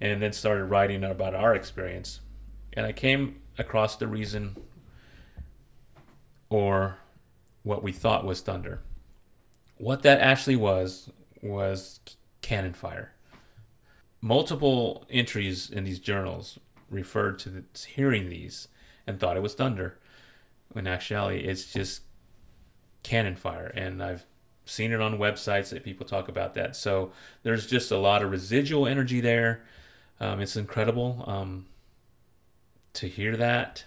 and 0.00 0.20
then 0.20 0.32
started 0.32 0.64
writing 0.64 1.04
about 1.04 1.34
our 1.34 1.54
experience. 1.54 2.20
And 2.72 2.84
I 2.84 2.92
came 2.92 3.40
across 3.56 3.96
the 3.96 4.08
reason 4.08 4.56
or 6.50 6.98
what 7.62 7.82
we 7.82 7.92
thought 7.92 8.24
was 8.24 8.40
thunder. 8.40 8.80
What 9.78 10.02
that 10.02 10.20
actually 10.20 10.56
was 10.56 11.10
was 11.40 12.00
cannon 12.40 12.74
fire. 12.74 13.12
Multiple 14.20 15.06
entries 15.08 15.70
in 15.70 15.84
these 15.84 15.98
journals 15.98 16.58
referred 16.90 17.38
to 17.40 17.48
the, 17.48 17.64
hearing 17.86 18.28
these 18.28 18.68
and 19.06 19.18
thought 19.18 19.36
it 19.36 19.42
was 19.42 19.54
thunder. 19.54 19.98
When 20.72 20.86
actually, 20.86 21.44
it's 21.44 21.72
just 21.72 22.02
cannon 23.02 23.36
fire, 23.36 23.66
and 23.74 24.02
I've 24.02 24.24
seen 24.64 24.92
it 24.92 25.00
on 25.00 25.18
websites 25.18 25.70
that 25.70 25.82
people 25.84 26.06
talk 26.06 26.28
about 26.28 26.54
that. 26.54 26.76
So 26.76 27.12
there's 27.42 27.66
just 27.66 27.90
a 27.90 27.98
lot 27.98 28.22
of 28.22 28.30
residual 28.30 28.86
energy 28.86 29.20
there. 29.20 29.64
Um, 30.20 30.40
it's 30.40 30.56
incredible 30.56 31.24
um, 31.26 31.66
to 32.94 33.08
hear 33.08 33.36
that, 33.36 33.84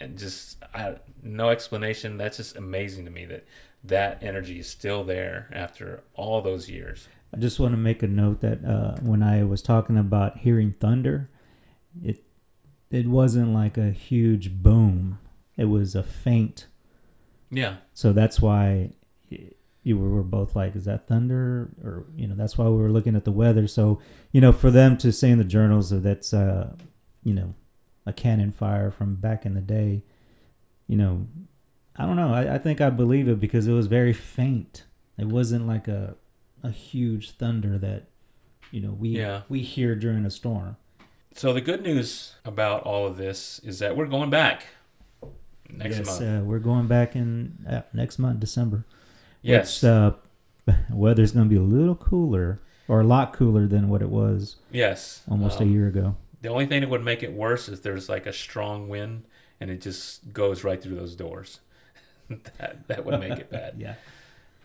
and 0.00 0.18
just 0.18 0.56
I, 0.74 0.96
no 1.22 1.50
explanation. 1.50 2.16
That's 2.16 2.38
just 2.38 2.56
amazing 2.56 3.04
to 3.04 3.10
me 3.10 3.24
that 3.26 3.44
that 3.84 4.22
energy 4.22 4.58
is 4.58 4.68
still 4.68 5.04
there 5.04 5.48
after 5.52 6.02
all 6.14 6.42
those 6.42 6.68
years. 6.68 7.08
I 7.32 7.38
just 7.38 7.60
want 7.60 7.72
to 7.72 7.78
make 7.78 8.02
a 8.02 8.08
note 8.08 8.40
that 8.40 8.64
uh, 8.64 8.96
when 9.00 9.22
I 9.22 9.44
was 9.44 9.62
talking 9.62 9.96
about 9.96 10.38
hearing 10.38 10.72
thunder, 10.72 11.30
it 12.02 12.24
it 12.90 13.06
wasn't 13.06 13.54
like 13.54 13.78
a 13.78 13.90
huge 13.90 14.62
boom. 14.62 15.18
It 15.56 15.66
was 15.66 15.94
a 15.94 16.02
faint. 16.02 16.66
Yeah, 17.50 17.76
So 17.94 18.12
that's 18.12 18.40
why 18.40 18.92
you 19.82 19.98
were, 19.98 20.08
were 20.10 20.22
both 20.22 20.54
like, 20.54 20.76
"Is 20.76 20.84
that 20.84 21.08
thunder?" 21.08 21.70
Or 21.82 22.04
you 22.16 22.26
know, 22.28 22.34
that's 22.34 22.56
why 22.58 22.66
we 22.68 22.76
were 22.76 22.90
looking 22.90 23.16
at 23.16 23.24
the 23.24 23.32
weather. 23.32 23.66
So 23.66 24.00
you 24.32 24.40
know, 24.40 24.52
for 24.52 24.70
them 24.70 24.96
to 24.98 25.10
say 25.12 25.30
in 25.30 25.38
the 25.38 25.44
journals 25.44 25.90
that 25.90 26.02
that's 26.02 26.32
uh, 26.34 26.74
you 27.24 27.34
know, 27.34 27.54
a 28.06 28.12
cannon 28.12 28.52
fire 28.52 28.90
from 28.90 29.16
back 29.16 29.44
in 29.46 29.54
the 29.54 29.60
day, 29.60 30.02
you 30.86 30.96
know, 30.96 31.26
I 31.96 32.06
don't 32.06 32.16
know. 32.16 32.32
I, 32.32 32.54
I 32.54 32.58
think 32.58 32.80
I 32.80 32.90
believe 32.90 33.26
it 33.28 33.40
because 33.40 33.66
it 33.66 33.72
was 33.72 33.86
very 33.86 34.12
faint. 34.12 34.84
It 35.18 35.26
wasn't 35.26 35.66
like 35.66 35.88
a 35.88 36.16
a 36.62 36.70
huge 36.70 37.32
thunder 37.32 37.78
that 37.78 38.04
you 38.70 38.80
know 38.80 38.92
we 38.92 39.10
Yeah. 39.10 39.42
we 39.48 39.62
hear 39.62 39.94
during 39.94 40.24
a 40.24 40.30
storm. 40.30 40.76
So 41.34 41.52
the 41.52 41.60
good 41.60 41.82
news 41.82 42.34
about 42.44 42.82
all 42.82 43.06
of 43.06 43.16
this 43.16 43.60
is 43.60 43.78
that 43.78 43.96
we're 43.96 44.06
going 44.06 44.30
back 44.30 44.66
next 45.76 45.98
yes, 45.98 46.06
month. 46.06 46.22
Uh, 46.22 46.44
we're 46.44 46.58
going 46.58 46.86
back 46.86 47.16
in 47.16 47.64
uh, 47.68 47.82
next 47.92 48.18
month, 48.18 48.40
December. 48.40 48.84
yes, 49.42 49.82
Which, 49.82 49.88
uh, 49.90 50.12
weather's 50.90 51.32
going 51.32 51.46
to 51.46 51.50
be 51.50 51.56
a 51.56 51.62
little 51.62 51.94
cooler 51.94 52.60
or 52.88 53.00
a 53.00 53.04
lot 53.04 53.32
cooler 53.32 53.66
than 53.66 53.88
what 53.88 54.02
it 54.02 54.08
was 54.10 54.56
yes. 54.70 55.22
almost 55.30 55.60
a 55.60 55.62
Um, 55.64 55.72
year 55.72 55.86
ago. 55.88 56.16
The 56.42 56.48
only 56.48 56.66
thing 56.66 56.80
that 56.80 56.88
would 56.90 57.04
make 57.04 57.22
it 57.22 57.32
worse 57.32 57.68
is 57.68 57.80
there's 57.82 58.08
like 58.08 58.26
a 58.26 58.32
strong 58.32 58.88
wind 58.88 59.24
and 59.60 59.70
it 59.70 59.80
just 59.80 60.32
goes 60.32 60.64
right 60.64 60.82
through 60.82 60.96
those 60.96 61.14
doors. 61.14 61.60
that 62.58 62.88
that 62.88 63.04
would 63.04 63.20
make 63.20 63.38
it 63.38 63.50
bad. 63.58 63.74
Yeah. 63.78 63.94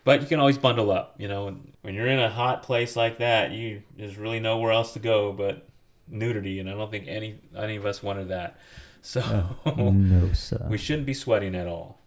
But 0.04 0.22
you 0.22 0.26
can 0.28 0.38
always 0.38 0.56
bundle 0.56 0.90
up. 0.90 1.16
You 1.18 1.28
know, 1.28 1.56
when 1.82 1.94
you're 1.94 2.06
in 2.06 2.20
a 2.20 2.30
hot 2.30 2.62
place 2.62 2.94
like 2.96 3.18
that, 3.18 3.50
you 3.50 3.82
there's 3.96 4.16
really 4.16 4.40
nowhere 4.40 4.70
else 4.72 4.92
to 4.92 5.00
go 5.00 5.32
but 5.32 5.68
nudity, 6.08 6.60
and 6.60 6.70
I 6.70 6.72
don't 6.74 6.90
think 6.90 7.06
any 7.08 7.40
any 7.56 7.76
of 7.76 7.84
us 7.84 8.02
wanted 8.02 8.28
that. 8.28 8.58
So 9.06 9.20
Uh, 9.64 9.72
no, 9.92 10.32
sir. 10.34 10.66
we 10.68 10.78
shouldn't 10.78 11.06
be 11.06 11.14
sweating 11.14 11.54
at 11.54 11.68
all. 11.68 12.00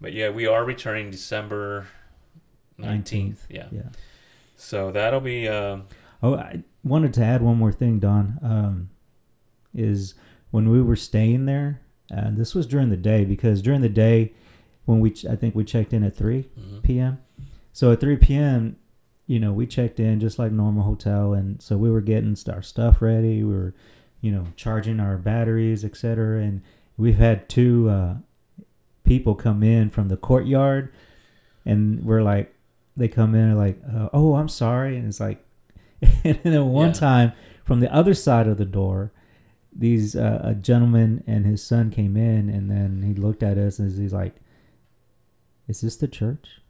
But 0.00 0.12
yeah, 0.12 0.28
we 0.30 0.46
are 0.46 0.64
returning 0.64 1.10
December 1.10 1.88
nineteenth. 2.78 3.44
Yeah. 3.50 3.66
Yeah. 3.72 3.88
So 4.56 4.92
that'll 4.92 5.20
be. 5.20 5.48
Uh, 5.48 5.78
Oh, 6.22 6.36
I 6.36 6.62
wanted 6.82 7.12
to 7.14 7.24
add 7.24 7.42
one 7.42 7.58
more 7.58 7.72
thing, 7.72 7.98
Don. 7.98 8.38
Um, 8.42 8.90
is 9.74 10.14
when 10.52 10.70
we 10.70 10.80
were 10.80 10.96
staying 10.96 11.44
there, 11.44 11.82
and 12.08 12.38
this 12.38 12.54
was 12.54 12.66
during 12.66 12.88
the 12.88 12.96
day 12.96 13.24
because 13.26 13.60
during 13.60 13.82
the 13.82 13.90
day, 13.90 14.32
when 14.86 15.00
we 15.00 15.10
ch- 15.10 15.26
I 15.26 15.36
think 15.36 15.54
we 15.54 15.64
checked 15.64 15.92
in 15.92 16.02
at 16.04 16.16
three 16.16 16.48
mhm. 16.58 16.82
p.m. 16.82 17.18
So 17.72 17.92
at 17.92 18.00
three 18.00 18.16
p.m., 18.16 18.76
you 19.26 19.38
know, 19.40 19.52
we 19.52 19.66
checked 19.66 19.98
in 20.00 20.18
just 20.20 20.38
like 20.38 20.52
normal 20.52 20.84
hotel, 20.84 21.34
and 21.34 21.60
so 21.60 21.76
we 21.76 21.90
were 21.90 22.00
getting 22.00 22.36
our 22.48 22.62
stuff 22.62 23.02
ready. 23.02 23.42
We 23.42 23.52
were, 23.52 23.74
you 24.24 24.32
know, 24.32 24.46
charging 24.56 25.00
our 25.00 25.18
batteries, 25.18 25.84
etc. 25.84 26.40
And 26.40 26.62
we've 26.96 27.18
had 27.18 27.46
two 27.48 27.90
uh, 27.90 28.14
people 29.04 29.34
come 29.34 29.62
in 29.62 29.90
from 29.90 30.08
the 30.08 30.16
courtyard, 30.16 30.90
and 31.66 32.02
we're 32.02 32.22
like, 32.22 32.54
they 32.96 33.06
come 33.08 33.34
in 33.34 33.50
and 33.50 33.58
like, 33.58 33.78
uh, 33.94 34.08
oh, 34.14 34.36
I'm 34.36 34.48
sorry, 34.48 34.96
and 34.96 35.06
it's 35.06 35.20
like, 35.20 35.44
and 36.24 36.38
then 36.42 36.68
one 36.68 36.88
Yeah. 36.88 36.92
time 36.94 37.32
from 37.64 37.80
the 37.80 37.92
other 37.92 38.14
side 38.14 38.46
of 38.48 38.56
the 38.56 38.64
door. 38.64 39.12
These 39.76 40.14
uh, 40.16 40.40
a 40.42 40.54
gentleman 40.54 41.22
and 41.26 41.44
his 41.44 41.60
son 41.62 41.90
came 41.90 42.16
in, 42.16 42.48
and 42.48 42.70
then 42.70 43.02
he 43.02 43.12
looked 43.12 43.42
at 43.42 43.58
us 43.58 43.78
and 43.80 43.90
he's 44.00 44.12
like, 44.12 44.36
"Is 45.68 45.80
this 45.80 45.96
the 45.96 46.06
church?" 46.08 46.60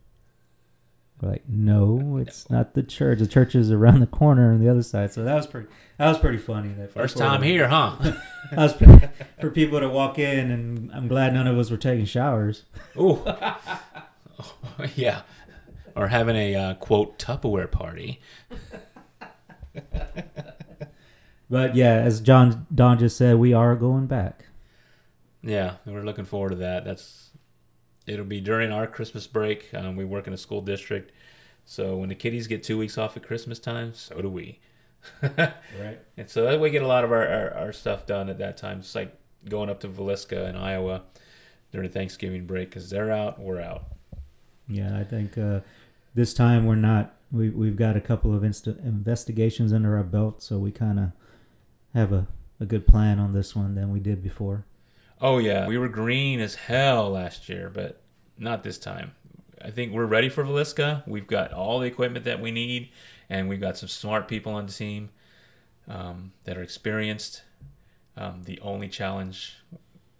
We're 1.20 1.30
like, 1.30 1.48
"No, 1.48 2.18
it's 2.18 2.50
not 2.50 2.74
the 2.74 2.82
church. 2.82 3.20
The 3.20 3.26
church 3.26 3.54
is 3.54 3.70
around 3.70 4.00
the 4.00 4.06
corner 4.06 4.52
on 4.52 4.60
the 4.60 4.68
other 4.68 4.82
side." 4.82 5.12
So 5.12 5.24
that 5.24 5.34
was 5.34 5.46
pretty. 5.46 5.68
That 5.98 6.08
was 6.08 6.18
pretty 6.18 6.38
funny. 6.38 6.68
That 6.70 6.92
First 6.92 7.16
time 7.16 7.42
here, 7.42 7.68
huh? 7.68 7.96
That 8.50 8.58
was 8.58 8.72
pretty, 8.74 9.08
for 9.40 9.50
people 9.50 9.80
to 9.80 9.88
walk 9.88 10.18
in, 10.18 10.50
and 10.50 10.92
I'm 10.92 11.08
glad 11.08 11.32
none 11.32 11.46
of 11.46 11.58
us 11.58 11.70
were 11.70 11.76
taking 11.76 12.04
showers. 12.04 12.64
Ooh. 12.96 13.24
yeah. 14.96 15.22
Or 15.96 16.08
having 16.08 16.36
a 16.36 16.54
uh, 16.54 16.74
quote 16.74 17.18
Tupperware 17.18 17.70
party. 17.70 18.20
But 21.50 21.76
yeah, 21.76 21.94
as 21.94 22.20
John 22.20 22.66
Don 22.74 22.98
just 22.98 23.16
said, 23.16 23.36
we 23.36 23.52
are 23.52 23.76
going 23.76 24.06
back. 24.06 24.46
Yeah, 25.42 25.76
we're 25.84 26.02
looking 26.02 26.24
forward 26.24 26.50
to 26.50 26.56
that. 26.56 26.84
That's 26.84 27.30
it'll 28.06 28.24
be 28.24 28.40
during 28.40 28.72
our 28.72 28.86
Christmas 28.86 29.26
break. 29.26 29.72
Um, 29.74 29.96
we 29.96 30.04
work 30.04 30.26
in 30.26 30.32
a 30.32 30.38
school 30.38 30.60
district, 30.60 31.12
so 31.64 31.96
when 31.96 32.08
the 32.08 32.14
kiddies 32.14 32.46
get 32.46 32.62
two 32.62 32.78
weeks 32.78 32.98
off 32.98 33.16
at 33.16 33.22
Christmas 33.22 33.58
time, 33.58 33.94
so 33.94 34.20
do 34.20 34.28
we. 34.28 34.60
Right. 35.22 35.98
And 36.16 36.28
so 36.30 36.44
that 36.44 36.60
we 36.60 36.70
get 36.70 36.82
a 36.82 36.86
lot 36.86 37.04
of 37.04 37.12
our, 37.12 37.26
our, 37.26 37.54
our 37.54 37.72
stuff 37.72 38.06
done 38.06 38.28
at 38.28 38.38
that 38.38 38.56
time. 38.56 38.78
It's 38.78 38.94
like 38.94 39.14
going 39.48 39.68
up 39.68 39.80
to 39.80 39.88
Villisca 39.88 40.48
in 40.48 40.56
Iowa 40.56 41.02
during 41.72 41.90
Thanksgiving 41.90 42.46
break 42.46 42.70
because 42.70 42.88
they're 42.90 43.10
out, 43.10 43.38
we're 43.38 43.60
out. 43.60 43.84
Yeah, 44.68 44.98
I 44.98 45.04
think 45.04 45.36
uh, 45.36 45.60
this 46.14 46.32
time 46.32 46.66
we're 46.66 46.76
not. 46.76 47.14
We 47.32 47.50
we've 47.50 47.76
got 47.76 47.96
a 47.96 48.00
couple 48.00 48.34
of 48.34 48.42
insta- 48.42 48.82
investigations 48.84 49.72
under 49.72 49.96
our 49.96 50.04
belt, 50.04 50.42
so 50.42 50.58
we 50.58 50.70
kind 50.70 50.98
of 50.98 51.10
have 51.92 52.12
a, 52.12 52.28
a 52.60 52.64
good 52.64 52.86
plan 52.86 53.18
on 53.18 53.32
this 53.32 53.56
one 53.56 53.74
than 53.74 53.92
we 53.92 53.98
did 53.98 54.22
before. 54.22 54.64
Oh 55.24 55.38
yeah, 55.38 55.66
we 55.66 55.78
were 55.78 55.88
green 55.88 56.38
as 56.38 56.54
hell 56.54 57.12
last 57.12 57.48
year, 57.48 57.70
but 57.72 57.98
not 58.36 58.62
this 58.62 58.76
time. 58.76 59.12
I 59.64 59.70
think 59.70 59.90
we're 59.90 60.04
ready 60.04 60.28
for 60.28 60.44
Villisca. 60.44 61.02
We've 61.08 61.26
got 61.26 61.50
all 61.50 61.80
the 61.80 61.86
equipment 61.86 62.26
that 62.26 62.42
we 62.42 62.50
need, 62.50 62.90
and 63.30 63.48
we've 63.48 63.58
got 63.58 63.78
some 63.78 63.88
smart 63.88 64.28
people 64.28 64.52
on 64.52 64.66
the 64.66 64.72
team 64.72 65.08
um, 65.88 66.32
that 66.44 66.58
are 66.58 66.62
experienced. 66.62 67.42
Um, 68.18 68.42
the 68.44 68.60
only 68.60 68.86
challenge 68.86 69.56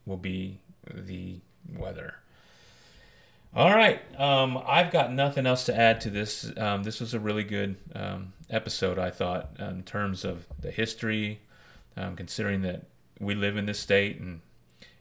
will 0.06 0.16
be 0.16 0.60
the 0.90 1.40
weather. 1.68 2.14
All 3.54 3.74
right, 3.74 4.00
um, 4.18 4.58
I've 4.66 4.90
got 4.90 5.12
nothing 5.12 5.46
else 5.46 5.66
to 5.66 5.78
add 5.78 6.00
to 6.00 6.08
this. 6.08 6.50
Um, 6.56 6.82
this 6.82 6.98
was 6.98 7.12
a 7.12 7.20
really 7.20 7.44
good 7.44 7.76
um, 7.94 8.32
episode, 8.48 8.98
I 8.98 9.10
thought, 9.10 9.50
in 9.58 9.82
terms 9.82 10.24
of 10.24 10.46
the 10.58 10.70
history, 10.70 11.42
um, 11.94 12.16
considering 12.16 12.62
that 12.62 12.86
we 13.20 13.34
live 13.34 13.58
in 13.58 13.66
this 13.66 13.78
state 13.78 14.18
and 14.18 14.40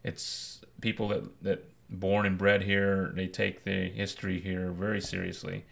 it's 0.03 0.61
people 0.81 1.07
that 1.07 1.43
that 1.43 1.69
born 1.89 2.25
and 2.25 2.37
bred 2.37 2.63
here 2.63 3.11
they 3.15 3.27
take 3.27 3.63
the 3.63 3.89
history 3.89 4.39
here 4.39 4.71
very 4.71 5.01
seriously. 5.01 5.65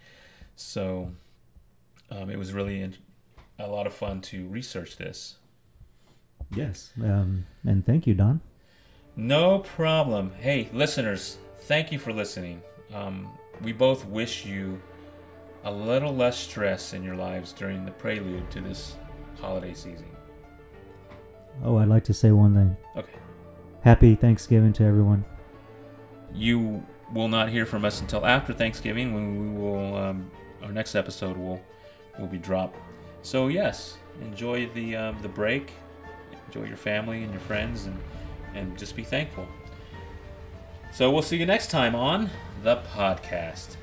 So 0.56 1.12
um, 2.10 2.30
it 2.30 2.38
was 2.38 2.52
really 2.52 2.80
in, 2.80 2.96
a 3.58 3.68
lot 3.68 3.86
of 3.86 3.94
fun 3.94 4.20
to 4.22 4.46
research 4.48 4.96
this. 4.96 5.36
Yes, 6.54 6.92
um, 7.02 7.46
and 7.64 7.84
thank 7.84 8.06
you, 8.06 8.14
Don. 8.14 8.40
no 9.16 9.60
problem. 9.60 10.32
Hey 10.38 10.68
listeners 10.72 11.38
thank 11.60 11.92
you 11.92 11.98
for 11.98 12.12
listening. 12.12 12.62
Um, 12.92 13.28
we 13.62 13.72
both 13.72 14.04
wish 14.06 14.44
you 14.44 14.80
a 15.64 15.72
little 15.72 16.14
less 16.14 16.36
stress 16.36 16.92
in 16.92 17.04
your 17.04 17.14
lives 17.14 17.52
during 17.52 17.84
the 17.84 17.92
prelude 17.92 18.50
to 18.50 18.60
this 18.60 18.96
holiday 19.40 19.72
season. 19.72 20.08
Oh, 21.62 21.76
I'd 21.76 21.88
like 21.88 22.04
to 22.04 22.14
say 22.14 22.32
one 22.32 22.54
thing. 22.54 22.76
okay 22.96 23.12
Happy 23.82 24.14
Thanksgiving 24.14 24.72
to 24.74 24.84
everyone. 24.84 25.24
you 26.34 26.82
will 27.12 27.28
not 27.28 27.50
hear 27.50 27.66
from 27.66 27.84
us 27.84 28.00
until 28.00 28.24
after 28.24 28.54
Thanksgiving 28.54 29.12
when 29.12 29.54
we 29.54 29.60
will 29.60 29.96
um, 29.96 30.30
our 30.62 30.72
next 30.72 30.94
episode 30.94 31.36
will 31.36 31.60
will 32.18 32.26
be 32.26 32.38
dropped. 32.38 32.78
So 33.22 33.48
yes, 33.48 33.98
enjoy 34.22 34.66
the 34.74 34.96
um, 34.96 35.18
the 35.20 35.28
break, 35.28 35.72
enjoy 36.46 36.66
your 36.66 36.76
family 36.78 37.22
and 37.22 37.32
your 37.32 37.40
friends, 37.40 37.86
and 37.86 37.98
and 38.54 38.78
just 38.78 38.96
be 38.96 39.02
thankful. 39.04 39.46
So 40.92 41.10
we'll 41.10 41.22
see 41.22 41.36
you 41.36 41.46
next 41.46 41.70
time 41.70 41.94
on 41.94 42.30
the 42.62 42.76
podcast. 42.94 43.76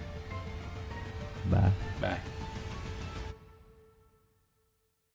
Bye. 1.51 1.71
Bye. 2.01 2.19